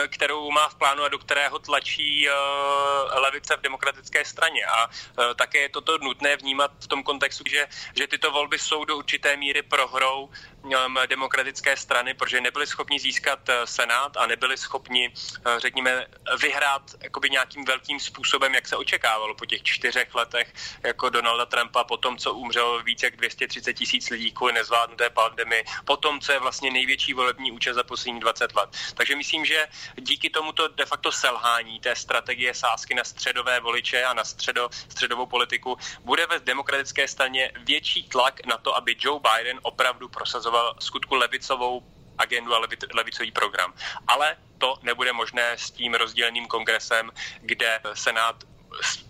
kterou 0.07 0.51
má 0.51 0.69
v 0.69 0.75
plánu 0.75 1.03
a 1.03 1.09
do 1.09 1.19
kterého 1.19 1.59
tlačí 1.59 2.27
uh, 2.29 2.33
levice 3.21 3.57
v 3.57 3.61
demokratické 3.61 4.25
straně. 4.25 4.65
A 4.65 4.87
uh, 4.87 5.33
také 5.35 5.57
je 5.57 5.69
toto 5.69 5.97
nutné 5.97 6.37
vnímat 6.37 6.71
v 6.79 6.87
tom 6.87 7.03
kontextu, 7.03 7.43
že, 7.49 7.67
že 7.95 8.07
tyto 8.07 8.31
volby 8.31 8.59
jsou 8.59 8.85
do 8.85 8.97
určité 8.97 9.37
míry 9.37 9.61
prohrou 9.61 10.29
um, 10.63 10.97
demokratické 11.07 11.77
strany, 11.77 12.13
protože 12.13 12.41
nebyli 12.41 12.67
schopni 12.67 12.99
získat 12.99 13.39
senát 13.65 14.17
a 14.17 14.27
nebyli 14.27 14.57
schopni 14.57 15.13
řekněme, 15.57 16.05
vyhrát 16.41 16.81
jakoby 17.03 17.29
nějakým 17.29 17.65
velkým 17.65 17.99
způsobem, 17.99 18.55
jak 18.55 18.67
se 18.67 18.75
očekávalo 18.75 19.35
po 19.35 19.45
těch 19.45 19.63
čtyřech 19.63 20.15
letech 20.15 20.53
jako 20.83 21.09
Donalda 21.09 21.45
Trumpa, 21.45 21.83
po 21.83 21.97
tom, 21.97 22.17
co 22.17 22.33
umřelo 22.33 22.83
více 22.83 23.05
jak 23.05 23.15
230 23.15 23.73
tisíc 23.73 24.09
lidí 24.09 24.31
kvůli 24.31 24.53
nezvládnuté 24.53 25.09
pandemii, 25.09 25.63
po 25.85 25.97
tom, 25.97 26.19
co 26.19 26.31
je 26.31 26.39
vlastně 26.39 26.71
největší 26.71 27.13
volební 27.13 27.51
účast 27.51 27.75
za 27.75 27.83
poslední 27.83 28.19
20 28.19 28.55
let. 28.55 28.69
Takže 28.93 29.15
myslím, 29.15 29.45
že 29.45 29.67
díky 30.01 30.29
tomuto 30.29 30.67
de 30.67 30.85
facto 30.85 31.11
selhání 31.11 31.79
té 31.79 31.95
strategie 31.95 32.53
sásky 32.53 32.95
na 32.95 33.03
středové 33.03 33.59
voliče 33.59 34.03
a 34.03 34.13
na 34.13 34.23
středo, 34.23 34.69
středovou 34.71 35.25
politiku 35.25 35.77
bude 36.03 36.25
ve 36.25 36.39
demokratické 36.39 37.07
straně 37.07 37.51
větší 37.65 38.03
tlak 38.03 38.45
na 38.45 38.57
to, 38.57 38.75
aby 38.75 38.95
Joe 38.99 39.19
Biden 39.19 39.59
opravdu 39.61 40.09
prosazoval 40.09 40.75
skutku 40.79 41.15
levicovou 41.15 41.83
agendu 42.17 42.55
a 42.55 42.61
levicový 42.93 43.31
program. 43.31 43.73
Ale 44.07 44.37
to 44.57 44.75
nebude 44.81 45.13
možné 45.13 45.51
s 45.51 45.71
tím 45.71 45.93
rozděleným 45.93 46.47
kongresem, 46.47 47.11
kde 47.41 47.81
Senát 47.93 48.43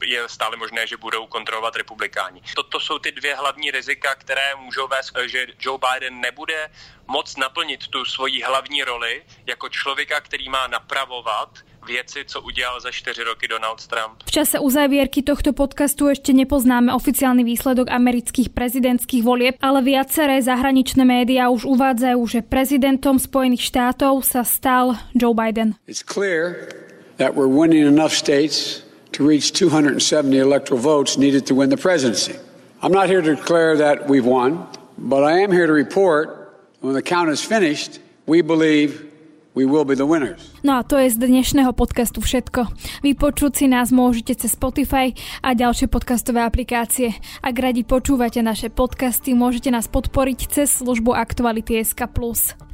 je 0.05 0.29
stále 0.29 0.57
možné, 0.57 0.87
že 0.87 0.97
budou 0.97 1.27
kontrolovat 1.27 1.75
republikáni. 1.75 2.41
Toto 2.55 2.79
jsou 2.79 2.99
ty 2.99 3.11
dvě 3.11 3.35
hlavní 3.35 3.71
rizika, 3.71 4.15
které 4.15 4.55
můžou 4.55 4.87
vést, 4.87 5.11
že 5.25 5.47
Joe 5.59 5.79
Biden 5.79 6.19
nebude 6.21 6.69
moc 7.07 7.37
naplnit 7.37 7.87
tu 7.87 8.05
svoji 8.05 8.41
hlavní 8.41 8.83
roli 8.83 9.23
jako 9.47 9.69
člověka, 9.69 10.21
který 10.21 10.49
má 10.49 10.67
napravovat 10.67 11.49
vieci, 11.87 12.25
co 12.25 12.41
udial 12.41 12.79
za 12.81 12.91
4 12.91 13.23
roky 13.23 13.47
Donald 13.47 13.87
Trump. 13.87 14.23
V 14.25 14.31
čase 14.31 14.59
uzavierky 14.59 15.23
tohto 15.23 15.55
podcastu 15.55 16.11
ešte 16.11 16.35
nepoznáme 16.35 16.93
oficiálny 16.93 17.41
výsledok 17.47 17.87
amerických 17.89 18.51
prezidentských 18.51 19.23
volieb, 19.23 19.55
ale 19.63 19.81
viaceré 19.81 20.43
zahraničné 20.43 21.07
médiá 21.07 21.49
už 21.49 21.65
uvádzajú, 21.65 22.19
že 22.27 22.39
prezidentom 22.45 23.17
Spojených 23.17 23.63
štátov 23.63 24.21
sa 24.27 24.43
stal 24.43 24.99
Joe 25.15 25.33
Biden. 25.33 25.79
It's 25.87 26.03
clear 26.05 26.69
that 27.17 27.33
we're 27.33 27.49
winning 27.49 27.87
enough 27.87 28.13
states 28.13 28.83
to 29.13 29.25
reach 29.25 29.53
270 29.53 30.37
electoral 30.37 30.79
votes 30.79 31.17
needed 31.17 31.47
to 31.47 31.55
win 31.55 31.69
the 31.69 31.77
presidency. 31.77 32.35
I'm 32.81 32.91
not 32.91 33.07
here 33.07 33.21
to 33.21 33.35
declare 33.35 33.77
that 33.77 34.07
we've 34.07 34.25
won, 34.25 34.67
but 34.97 35.23
I 35.23 35.39
am 35.39 35.51
here 35.51 35.67
to 35.67 35.73
report 35.73 36.39
when 36.81 36.93
the 36.93 37.01
count 37.01 37.29
is 37.29 37.43
finished, 37.43 37.99
we 38.25 38.41
believe 38.41 39.11
we 39.53 39.65
will 39.65 39.83
be 39.83 39.95
the 39.95 40.05
winners. 40.05 40.51
No 40.59 40.75
a 40.75 40.83
to 40.83 40.99
je 40.99 41.07
z 41.07 41.23
dnešného 41.23 41.71
podcastu 41.71 42.19
všetko. 42.19 42.67
Vypočuť 42.99 43.63
si 43.63 43.65
nás 43.71 43.95
môžete 43.95 44.35
cez 44.35 44.59
Spotify 44.59 45.15
a 45.39 45.55
ďalšie 45.55 45.87
podcastové 45.87 46.43
aplikácie. 46.43 47.15
Ak 47.39 47.55
radi 47.55 47.87
počúvate 47.87 48.43
naše 48.43 48.67
podcasty, 48.67 49.31
môžete 49.31 49.71
nás 49.71 49.87
podporiť 49.87 50.51
cez 50.51 50.67
službu 50.83 51.15
Aktuality.sk+. 51.15 52.03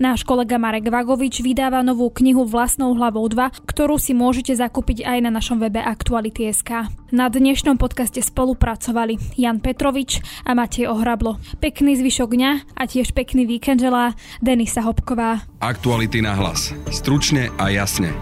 Náš 0.02 0.26
kolega 0.26 0.58
Marek 0.58 0.90
Vagovič 0.90 1.46
vydáva 1.46 1.86
novú 1.86 2.10
knihu 2.10 2.50
Vlastnou 2.50 2.98
hlavou 2.98 3.30
2, 3.30 3.70
ktorú 3.70 4.02
si 4.02 4.18
môžete 4.18 4.58
zakúpiť 4.58 5.06
aj 5.06 5.18
na 5.22 5.30
našom 5.30 5.62
webe 5.62 5.78
Aktuality.sk. 5.78 6.90
Na 7.14 7.30
dnešnom 7.30 7.78
podcaste 7.78 8.18
spolupracovali 8.18 9.38
Jan 9.38 9.62
Petrovič 9.62 10.26
a 10.42 10.58
Matej 10.58 10.90
Ohrablo. 10.90 11.38
Pekný 11.62 12.02
zvyšok 12.02 12.34
dňa 12.34 12.52
a 12.76 12.84
tiež 12.90 13.14
pekný 13.14 13.46
víkend 13.46 13.78
želá 13.78 14.18
Denisa 14.42 14.82
Hopková. 14.82 15.46
Aktuality 15.62 16.26
na 16.26 16.34
hlas. 16.34 16.74
Stručne 16.90 17.54
a 17.62 17.75
jasne. 17.76 18.14